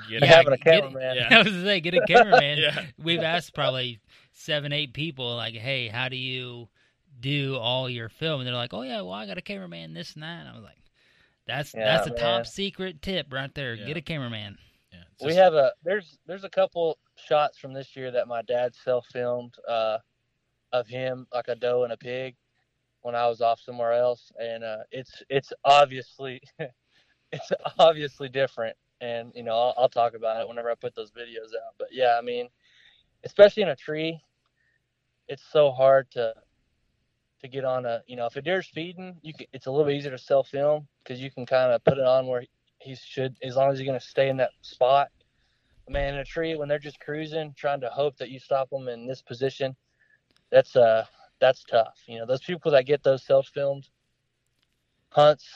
[0.09, 1.15] Get Yeah, having a get- cameraman.
[1.17, 1.27] Yeah.
[1.31, 2.57] I was gonna say, get a cameraman.
[2.59, 2.85] Yeah.
[2.97, 3.99] We've asked probably
[4.31, 6.69] seven, eight people, like, hey, how do you
[7.19, 8.39] do all your film?
[8.41, 10.41] And they're like, oh yeah, well I got a cameraman, this and that.
[10.41, 10.77] And I was like,
[11.45, 12.19] that's Yeah, that's a man.
[12.19, 13.73] top secret tip right there.
[13.73, 13.87] Yeah.
[13.87, 14.57] Get a cameraman.
[14.93, 18.41] Yeah, it's we have a there's there's a couple shots from this year that my
[18.43, 19.97] dad self filmed uh,
[20.71, 22.35] of him like a doe and a pig
[23.01, 26.39] when I was off somewhere else, and uh, it's it's obviously
[27.31, 31.11] it's obviously different, and you know I'll, I'll talk about it whenever I put those
[31.11, 31.75] videos out.
[31.77, 32.49] But yeah, I mean,
[33.23, 34.19] especially in a tree,
[35.27, 36.33] it's so hard to
[37.41, 39.85] to get on a you know if a deer's feeding, you can, it's a little
[39.85, 42.43] bit easier to self film because you can kind of put it on where
[42.79, 45.09] he should as long as he's going to stay in that spot.
[45.87, 48.87] Man, in a tree when they're just cruising, trying to hope that you stop them
[48.87, 49.75] in this position,
[50.51, 51.05] that's uh
[51.39, 51.97] that's tough.
[52.07, 53.87] You know, those people that get those self filmed
[55.09, 55.47] hunts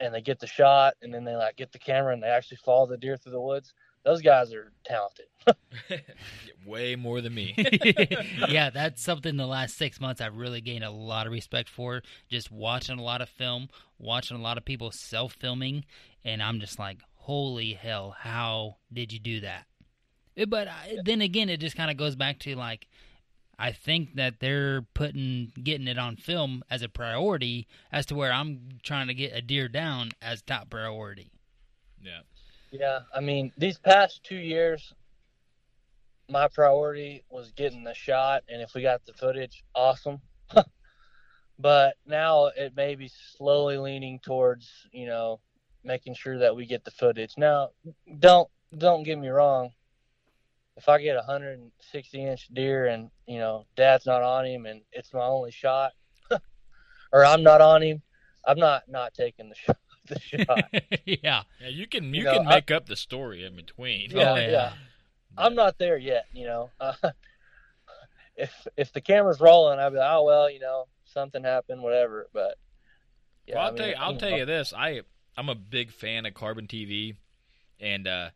[0.00, 2.58] and they get the shot and then they like get the camera and they actually
[2.58, 3.72] follow the deer through the woods.
[4.04, 5.26] Those guys are talented.
[6.66, 7.54] way more than me.
[8.48, 12.02] yeah, that's something the last six months I've really gained a lot of respect for.
[12.28, 13.68] Just watching a lot of film,
[13.98, 15.84] watching a lot of people self filming,
[16.24, 19.64] and I'm just like, holy hell, how did you do that?
[20.36, 22.86] Eh, But I, then again, it just kind of goes back to like,
[23.58, 28.32] I think that they're putting getting it on film as a priority, as to where
[28.32, 31.32] I'm trying to get a deer down as top priority.
[32.02, 32.20] yeah.
[32.70, 34.92] Yeah, I mean, these past two years,
[36.28, 40.20] my priority was getting the shot, and if we got the footage, awesome.
[41.58, 45.40] but now it may be slowly leaning towards, you know,
[45.82, 47.34] making sure that we get the footage.
[47.38, 47.70] Now,
[48.18, 49.70] don't don't get me wrong.
[50.78, 54.80] If I get a 160 inch deer and you know Dad's not on him and
[54.92, 55.92] it's my only shot,
[57.12, 58.00] or I'm not on him,
[58.46, 59.76] I'm not not taking the shot.
[60.08, 60.64] The shot.
[61.04, 64.10] yeah, Yeah, you can You you, know, can I- make up the story in between.
[64.10, 64.48] Yeah, Oh, yeah.
[64.50, 64.72] yeah.
[65.36, 66.24] I'm not there yet.
[66.32, 66.94] You know, uh,
[68.36, 72.26] if if the camera's rolling, I'd be like, oh well, you know, something happened, whatever.
[72.32, 72.56] But
[73.46, 74.72] yeah, well, I'll I mean, tell you, I'll tell you this.
[74.74, 75.02] I
[75.36, 77.16] I'm a big fan of Carbon TV,
[77.80, 78.30] and uh,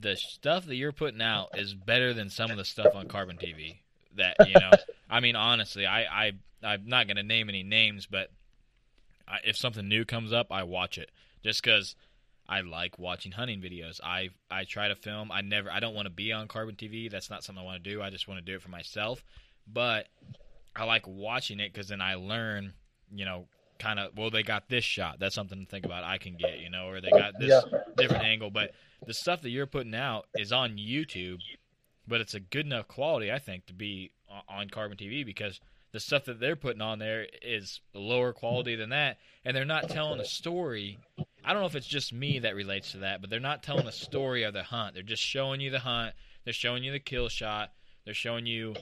[0.00, 3.36] the stuff that you're putting out is better than some of the stuff on Carbon
[3.36, 3.76] TV.
[4.16, 4.70] That you know,
[5.08, 6.32] I mean, honestly, I I
[6.62, 8.30] I'm not gonna name any names, but
[9.26, 11.10] I, if something new comes up, I watch it
[11.42, 11.96] just because
[12.48, 14.00] I like watching hunting videos.
[14.02, 15.30] I I try to film.
[15.32, 15.70] I never.
[15.70, 17.10] I don't want to be on Carbon TV.
[17.10, 18.02] That's not something I want to do.
[18.02, 19.24] I just want to do it for myself.
[19.66, 20.08] But
[20.74, 22.74] I like watching it because then I learn.
[23.14, 23.46] You know,
[23.82, 24.16] kind of.
[24.16, 25.18] Well, they got this shot.
[25.18, 26.04] That's something to think about.
[26.04, 26.60] I can get.
[26.60, 27.78] You know, or they got this yeah.
[27.96, 28.50] different angle.
[28.50, 28.72] But
[29.06, 31.38] the stuff that you're putting out is on YouTube,
[32.06, 34.12] but it's a good enough quality, I think, to be
[34.48, 35.60] on Carbon TV because
[35.92, 39.90] the stuff that they're putting on there is lower quality than that, and they're not
[39.90, 40.98] telling a story
[41.44, 43.84] I don't know if it's just me that relates to that, but they're not telling
[43.84, 44.94] the story of the hunt.
[44.94, 46.14] They're just showing you the hunt.
[46.44, 47.72] They're showing you the kill shot.
[48.04, 48.74] They're showing you,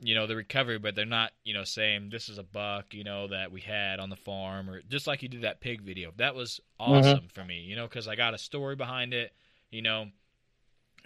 [0.00, 3.04] you know, the recovery, but they're not, you know, saying this is a buck, you
[3.04, 6.12] know, that we had on the farm, or just like you did that pig video.
[6.16, 7.26] That was awesome mm-hmm.
[7.28, 9.32] for me, you know, because I got a story behind it.
[9.70, 10.06] You know,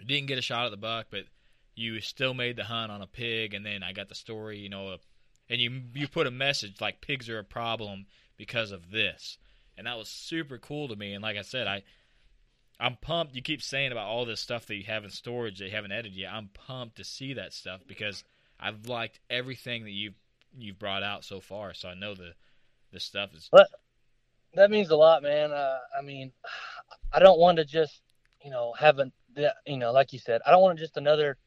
[0.05, 1.23] didn't get a shot at the buck, but
[1.75, 4.69] you still made the hunt on a pig, and then I got the story, you
[4.69, 4.97] know,
[5.49, 8.05] and you you put a message like pigs are a problem
[8.37, 9.37] because of this
[9.77, 11.13] and that was super cool to me.
[11.13, 11.83] And like I said, I
[12.79, 13.35] I'm pumped.
[13.35, 15.91] You keep saying about all this stuff that you have in storage that you haven't
[15.91, 16.33] edited yet.
[16.33, 18.23] I'm pumped to see that stuff because
[18.59, 20.15] I've liked everything that you've
[20.57, 21.73] you've brought out so far.
[21.73, 22.33] So I know the
[22.91, 23.49] the stuff is.
[24.53, 25.51] That means a lot, man.
[25.51, 26.31] Uh, I mean,
[27.13, 28.01] I don't want to just
[28.43, 29.11] you know have a
[29.65, 31.37] you know like you said, I don't want to just another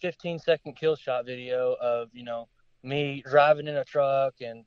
[0.00, 2.48] 15 second kill shot video of you know
[2.82, 4.64] me driving in a truck and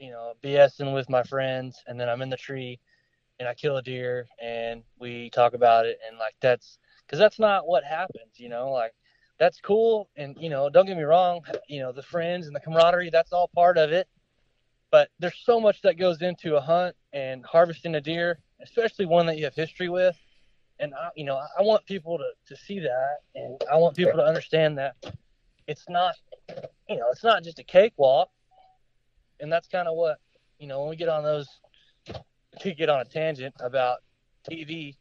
[0.00, 2.80] you know, BSing with my friends, and then I'm in the tree
[3.38, 5.98] and I kill a deer and we talk about it.
[6.08, 8.94] And like, that's because that's not what happens, you know, like
[9.40, 10.08] that's cool.
[10.16, 13.32] And, you know, don't get me wrong, you know, the friends and the camaraderie, that's
[13.32, 14.06] all part of it.
[14.92, 19.26] But there's so much that goes into a hunt and harvesting a deer, especially one
[19.26, 20.16] that you have history with.
[20.78, 23.16] And, I, you know, I want people to, to see that.
[23.34, 24.94] And I want people to understand that
[25.66, 26.14] it's not,
[26.88, 28.30] you know, it's not just a cakewalk
[29.40, 30.18] and that's kind of what
[30.58, 31.48] you know when we get on those
[32.60, 33.98] to get on a tangent about
[34.48, 34.96] TV,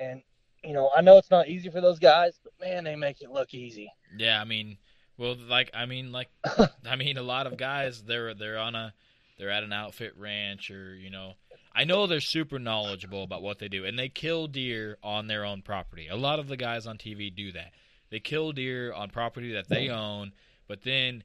[0.00, 0.22] and
[0.64, 3.30] you know I know it's not easy for those guys, but man, they make it
[3.30, 3.92] look easy.
[4.16, 4.78] Yeah, I mean,
[5.18, 6.28] well, like I mean, like
[6.88, 8.94] I mean, a lot of guys they're they're on a
[9.38, 11.34] they're at an outfit ranch or you know
[11.74, 15.44] I know they're super knowledgeable about what they do and they kill deer on their
[15.44, 16.08] own property.
[16.08, 17.72] A lot of the guys on TV do that.
[18.10, 20.32] They kill deer on property that they own,
[20.68, 21.24] but then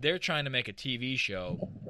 [0.00, 1.87] they're trying to make a TV show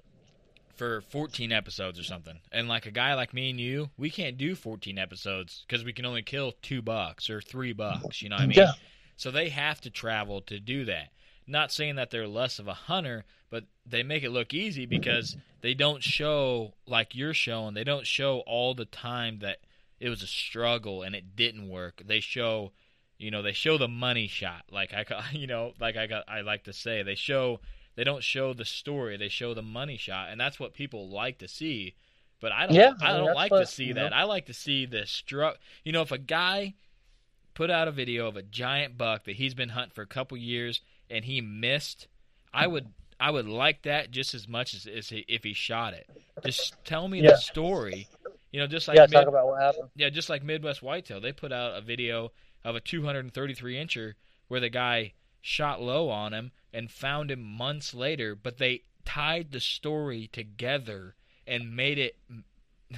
[0.79, 2.39] for 14 episodes or something.
[2.53, 5.93] And like a guy like me and you, we can't do 14 episodes because we
[5.93, 8.23] can only kill two bucks or three bucks.
[8.23, 8.59] You know what I mean?
[8.59, 8.73] Yeah.
[9.17, 11.09] So they have to travel to do that.
[11.47, 15.37] Not saying that they're less of a hunter, but they make it look easy because
[15.61, 17.75] they don't show like you're showing.
[17.75, 19.59] They don't show all the time that
[19.99, 22.03] it was a struggle and it didn't work.
[22.07, 22.73] They show,
[23.19, 24.65] you know, they show the money shot.
[24.71, 27.61] Like I, you know, like I got, I like to say, they show
[27.99, 31.39] they don't show the story; they show the money shot, and that's what people like
[31.39, 31.97] to see.
[32.41, 32.77] But I don't.
[32.77, 34.11] Yeah, I, don't like what, to see that.
[34.11, 34.17] Know.
[34.17, 35.59] I like to see the struck.
[35.83, 36.75] You know, if a guy
[37.55, 40.37] put out a video of a giant buck that he's been hunting for a couple
[40.37, 40.81] years
[41.11, 42.07] and he missed,
[42.55, 42.87] I would
[43.19, 46.09] I would like that just as much as, as he, if he shot it.
[46.47, 47.31] Just tell me yeah.
[47.31, 48.07] the story.
[48.53, 49.89] You know, just like yeah, Mid- talk about what happened.
[49.97, 52.31] Yeah, just like Midwest Whitetail, they put out a video
[52.65, 54.13] of a 233 incher
[54.47, 55.15] where the guy
[55.49, 61.15] shot low on him and found him months later, but they tied the story together
[61.47, 62.19] and made it.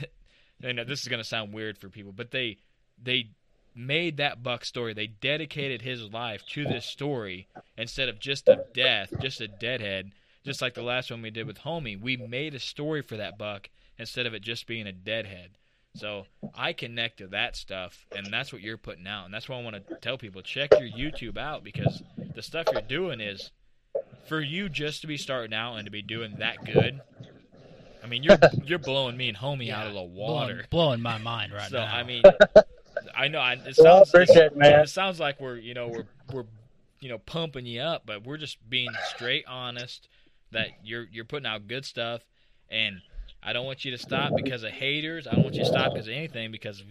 [0.64, 2.58] I this is going to sound weird for people, but they
[3.00, 3.30] they
[3.74, 4.92] made that buck story.
[4.92, 7.46] They dedicated his life to this story
[7.78, 10.10] instead of just a death, just a deadhead.
[10.44, 13.38] Just like the last one we did with Homie, we made a story for that
[13.38, 15.50] buck instead of it just being a deadhead.
[15.96, 19.58] So I connect to that stuff, and that's what you're putting out, and that's why
[19.58, 22.02] I want to tell people check your YouTube out because
[22.34, 23.50] the stuff you're doing is
[24.28, 27.00] for you just to be starting out and to be doing that good.
[28.02, 31.02] I mean, you're you're blowing me and homie yeah, out of the water, blowing, blowing
[31.02, 31.90] my mind right so, now.
[31.90, 32.22] So I mean,
[33.16, 36.46] I know I, it sounds well, it, it sounds like we're you know we're we're
[37.00, 40.08] you know pumping you up, but we're just being straight honest
[40.52, 42.22] that you're you're putting out good stuff
[42.70, 43.00] and
[43.42, 45.26] I don't want you to stop because of haters.
[45.26, 46.82] I don't want you to stop because of anything because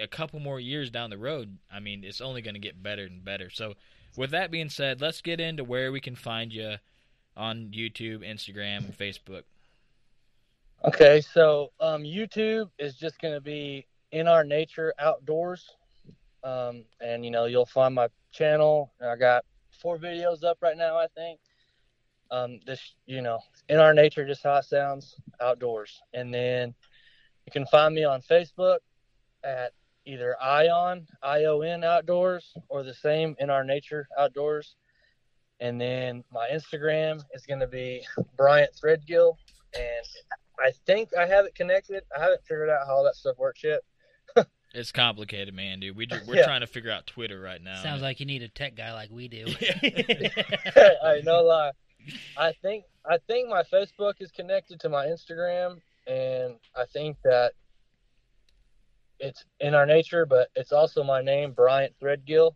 [0.00, 3.04] a couple more years down the road, I mean, it's only going to get better
[3.04, 3.50] and better.
[3.50, 3.74] So,
[4.16, 6.76] with that being said, let's get into where we can find you
[7.36, 9.42] on YouTube, Instagram, and Facebook.
[10.84, 15.68] Okay, so um, YouTube is just going to be in our nature outdoors.
[16.44, 18.92] um, and you know you'll find my channel.
[19.04, 21.40] I got four videos up right now, I think.
[22.30, 26.00] Um, this, you know, in our nature, just how it sounds outdoors.
[26.12, 26.74] And then
[27.46, 28.78] you can find me on Facebook
[29.44, 29.72] at
[30.04, 34.76] either Ion, I O N Outdoors, or the same in our nature outdoors.
[35.60, 38.06] And then my Instagram is going to be
[38.36, 39.34] Bryant Threadgill.
[39.74, 40.06] And
[40.60, 42.02] I think I have it connected.
[42.16, 43.80] I haven't figured out how all that stuff works yet.
[44.74, 45.96] It's complicated, man, dude.
[45.96, 46.44] We ju- we're Yeah.
[46.44, 47.82] trying to figure out Twitter right now.
[47.82, 49.46] Sounds like you need a tech guy like we do.
[51.02, 51.72] I no lie.
[52.36, 57.52] I think I think my Facebook is connected to my Instagram, and I think that
[59.20, 62.54] it's in our nature, but it's also my name, Bryant Threadgill.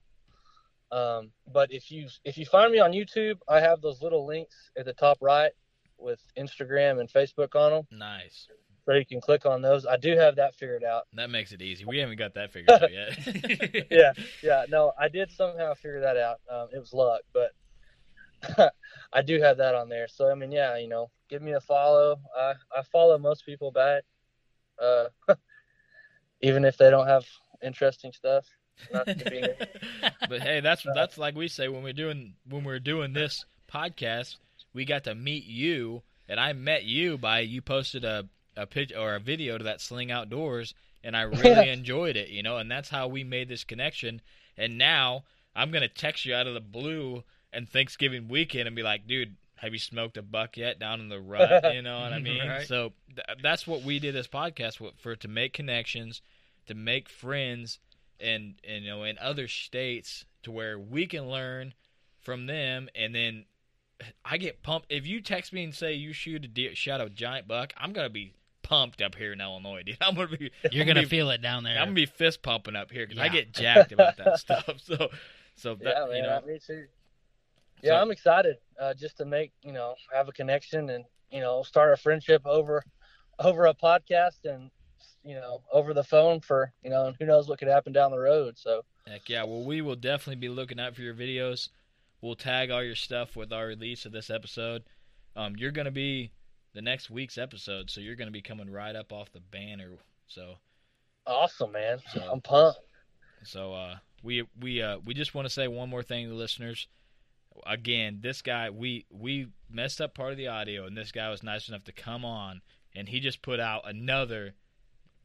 [0.90, 4.70] Um, but if you if you find me on YouTube, I have those little links
[4.76, 5.53] at the top right
[5.98, 8.48] with Instagram and Facebook on them, nice.
[8.84, 9.86] so you can click on those.
[9.86, 11.05] I do have that figured out.
[11.14, 11.84] That makes it easy.
[11.86, 13.86] We haven't got that figured out yet.
[13.90, 14.64] yeah, yeah.
[14.68, 16.40] No, I did somehow figure that out.
[16.50, 17.53] Um, it was luck, but
[19.12, 20.09] I do have that on there.
[20.09, 22.20] So I mean, yeah, you know, give me a follow.
[22.36, 24.05] I I follow most people back,
[24.80, 25.07] uh,
[26.40, 27.24] even if they don't have
[27.62, 28.47] interesting stuff.
[30.28, 34.36] But hey, that's that's like we say when we're doing when we're doing this podcast,
[34.72, 38.93] we got to meet you, and I met you by you posted a a pitch
[38.97, 40.74] or a video to that Sling Outdoors,
[41.05, 44.20] and I really enjoyed it, you know, and that's how we made this connection.
[44.57, 45.24] And now
[45.55, 49.36] I'm gonna text you out of the blue and Thanksgiving weekend and be like, dude.
[49.57, 51.72] Have you smoked a buck yet down in the rut?
[51.72, 52.44] You know what I mean.
[52.44, 52.66] Right.
[52.66, 56.20] So th- that's what we did this podcast for, for to make connections,
[56.66, 57.78] to make friends,
[58.22, 61.74] and, and you know in other states to where we can learn
[62.20, 63.44] from them and then
[64.24, 67.11] I get pumped if you text me and say you shoot a deer, shot a
[67.11, 70.82] giant buck I'm gonna be pumped up here in Illinois dude I'm gonna be You're
[70.82, 71.76] I'm gonna be, feel it down there.
[71.76, 75.09] I'm gonna be fist pumping up here because I get jacked about that stuff so
[75.57, 76.86] so that yeah, man, you know me too.
[77.83, 81.41] Yeah, So- I'm excited uh, just to make you know have a connection and you
[81.41, 82.83] know start a friendship over
[83.39, 84.70] over a podcast and
[85.24, 88.11] you know over the phone for you know and who knows what could happen down
[88.11, 88.59] the road.
[88.59, 89.43] So Heck yeah.
[89.45, 91.70] Well, we will definitely be looking out for your videos.
[92.20, 94.85] We'll tag all your stuff with our release of this episode.
[95.35, 96.30] Um, you're going to be
[96.72, 99.91] the next week's episode, so you're going to be coming right up off the banner.
[100.28, 100.55] So,
[101.26, 101.99] awesome, man!
[102.12, 102.78] So- I'm pumped.
[103.43, 106.37] so uh, we we uh, we just want to say one more thing to the
[106.37, 106.87] listeners.
[107.66, 111.42] Again, this guy we we messed up part of the audio, and this guy was
[111.42, 112.62] nice enough to come on,
[112.94, 114.55] and he just put out another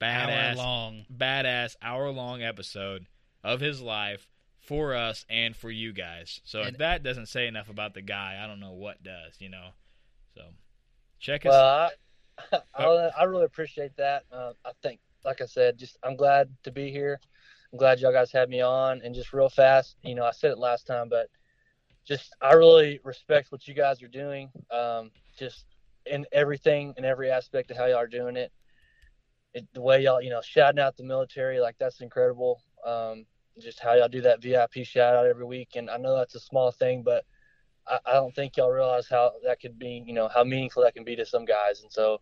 [0.01, 1.05] hour badass long.
[1.11, 3.07] badass hour long episode
[3.43, 4.27] of his life
[4.59, 6.41] for us and for you guys.
[6.43, 9.49] So if that doesn't say enough about the guy, I don't know what does, you
[9.49, 9.69] know.
[10.35, 10.41] So
[11.19, 11.89] check us Well,
[12.51, 14.23] I, I, I really appreciate that.
[14.31, 17.19] Uh, I think, like I said, just I'm glad to be here.
[17.71, 19.01] I'm glad y'all guys had me on.
[19.03, 21.27] And just real fast, you know, I said it last time, but
[22.07, 24.49] just I really respect what you guys are doing.
[24.71, 25.65] Um, just
[26.05, 28.51] in everything, and every aspect of how y'all are doing it.
[29.53, 29.67] it.
[29.73, 32.61] The way y'all, you know, shouting out the military, like that's incredible.
[32.85, 33.25] Um,
[33.59, 35.69] just how y'all do that VIP shout out every week.
[35.75, 37.25] And I know that's a small thing, but
[37.87, 40.93] I, I don't think y'all realize how that could be, you know, how meaningful that
[40.93, 41.81] can be to some guys.
[41.81, 42.21] And so,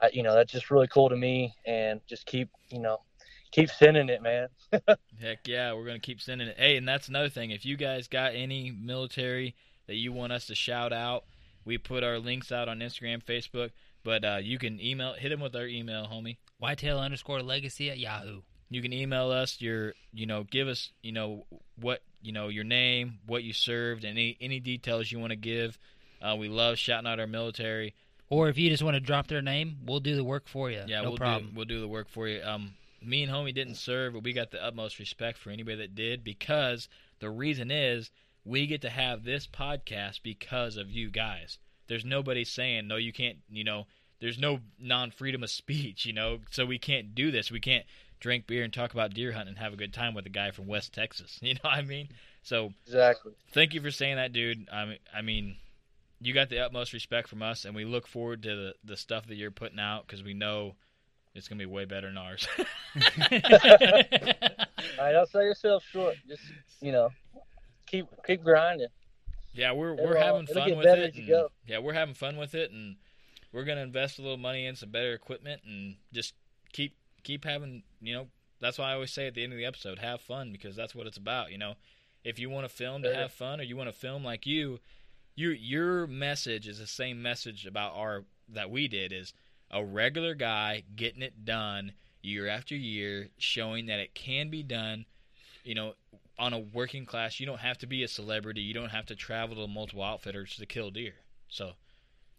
[0.00, 1.54] I, you know, that's just really cool to me.
[1.66, 2.98] And just keep, you know,
[3.56, 4.48] keep sending it, man.
[5.20, 6.56] Heck yeah, we're gonna keep sending it.
[6.58, 7.50] Hey, and that's another thing.
[7.50, 9.54] If you guys got any military
[9.86, 11.24] that you want us to shout out,
[11.64, 13.70] we put our links out on Instagram, Facebook.
[14.04, 16.36] But uh, you can email, hit them with our email, homie.
[16.58, 18.42] Whitetail underscore legacy at Yahoo.
[18.70, 21.46] You can email us your, you know, give us, you know,
[21.80, 25.78] what, you know, your name, what you served, any any details you want to give.
[26.22, 27.94] Uh, we love shouting out our military.
[28.28, 30.82] Or if you just want to drop their name, we'll do the work for you.
[30.86, 31.50] Yeah, no we'll problem.
[31.50, 32.42] do we'll do the work for you.
[32.42, 32.74] Um,
[33.06, 36.24] me and homie didn't serve, but we got the utmost respect for anybody that did
[36.24, 36.88] because
[37.20, 38.10] the reason is
[38.44, 41.58] we get to have this podcast because of you guys.
[41.88, 43.38] There's nobody saying no, you can't.
[43.48, 43.86] You know,
[44.20, 46.04] there's no non-freedom of speech.
[46.06, 47.50] You know, so we can't do this.
[47.50, 47.84] We can't
[48.18, 50.50] drink beer and talk about deer hunting and have a good time with a guy
[50.50, 51.38] from West Texas.
[51.42, 52.08] You know what I mean?
[52.42, 53.32] So Exactly.
[53.52, 54.68] thank you for saying that, dude.
[54.72, 55.56] I mean, I mean,
[56.20, 59.26] you got the utmost respect from us, and we look forward to the, the stuff
[59.26, 60.76] that you're putting out because we know
[61.36, 62.46] it's gonna be way better than ours.
[62.58, 62.64] All
[64.98, 66.16] right, don't sell yourself short.
[66.28, 66.42] Just,
[66.80, 67.10] you know,
[67.86, 68.88] keep keep grinding.
[69.54, 71.14] yeah, we're It'll, we're having fun with it.
[71.16, 71.48] and-.
[71.66, 72.96] Yeah, we're having fun with it, and
[73.52, 76.34] we're gonna invest a little money in some better equipment and just
[76.72, 77.82] keep keep having.
[78.00, 78.26] You know,
[78.60, 80.94] that's why I always say at the end of the episode, have fun because that's
[80.94, 81.52] what it's about.
[81.52, 81.74] You know,
[82.24, 84.80] if you want to film to have fun, or you want to film like you,
[85.34, 89.32] your your message is the same message about our that we did is
[89.70, 91.92] a regular guy getting it done
[92.22, 95.06] year after year, showing that it can be done
[95.64, 95.94] you know,
[96.38, 98.60] on a working class, you don't have to be a celebrity.
[98.60, 101.14] You don't have to travel to multiple outfitters to kill deer.
[101.48, 101.72] So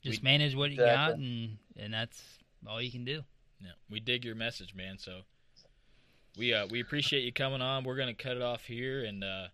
[0.02, 1.14] Just We- manage what you Exactly.
[1.14, 3.26] got, and and that's all you can do.
[3.60, 4.98] yeah, we dig your message, man.
[4.98, 5.24] So
[6.38, 7.84] we uh we appreciate you coming on.
[7.84, 9.48] We're gonna cut it off here, and uh,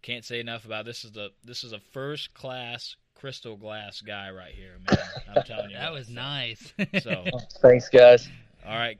[0.00, 1.04] can't say enough about this.
[1.04, 4.98] Is the this is a first class crystal glass guy right here, man.
[5.34, 5.98] I'm telling you, That what.
[6.00, 6.74] was nice.
[7.02, 7.24] So
[7.62, 8.28] Thanks, guys.
[8.66, 8.98] all right,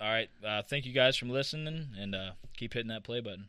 [0.00, 0.30] all right.
[0.46, 3.48] Uh, thank you guys for listening, and uh, keep hitting that play button.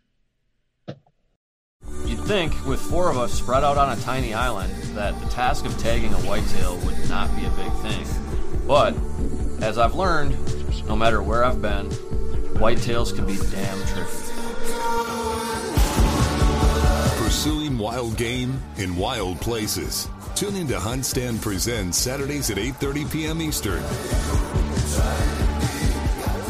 [2.07, 5.63] You'd think, with four of us spread out on a tiny island, that the task
[5.65, 8.07] of tagging a whitetail would not be a big thing.
[8.67, 8.95] But,
[9.63, 10.35] as I've learned,
[10.87, 11.87] no matter where I've been,
[12.57, 14.98] whitetails can be damn tricky.
[17.39, 20.09] Pursuing wild game in wild places.
[20.35, 23.41] Tune in to Hunt Stand Presents Saturdays at 8:30 p.m.
[23.41, 23.81] Eastern.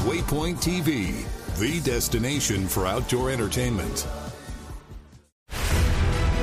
[0.10, 1.28] Waypoint TV,
[1.60, 4.08] the destination for outdoor entertainment.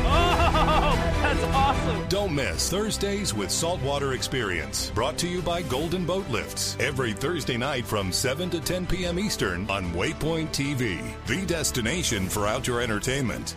[0.04, 2.08] Oh, that's awesome.
[2.08, 6.76] Don't miss Thursdays with Saltwater Experience, brought to you by Golden Boat Lifts.
[6.78, 9.18] Every Thursday night from 7 to 10 p.m.
[9.18, 13.56] Eastern on Waypoint TV, the destination for outdoor entertainment.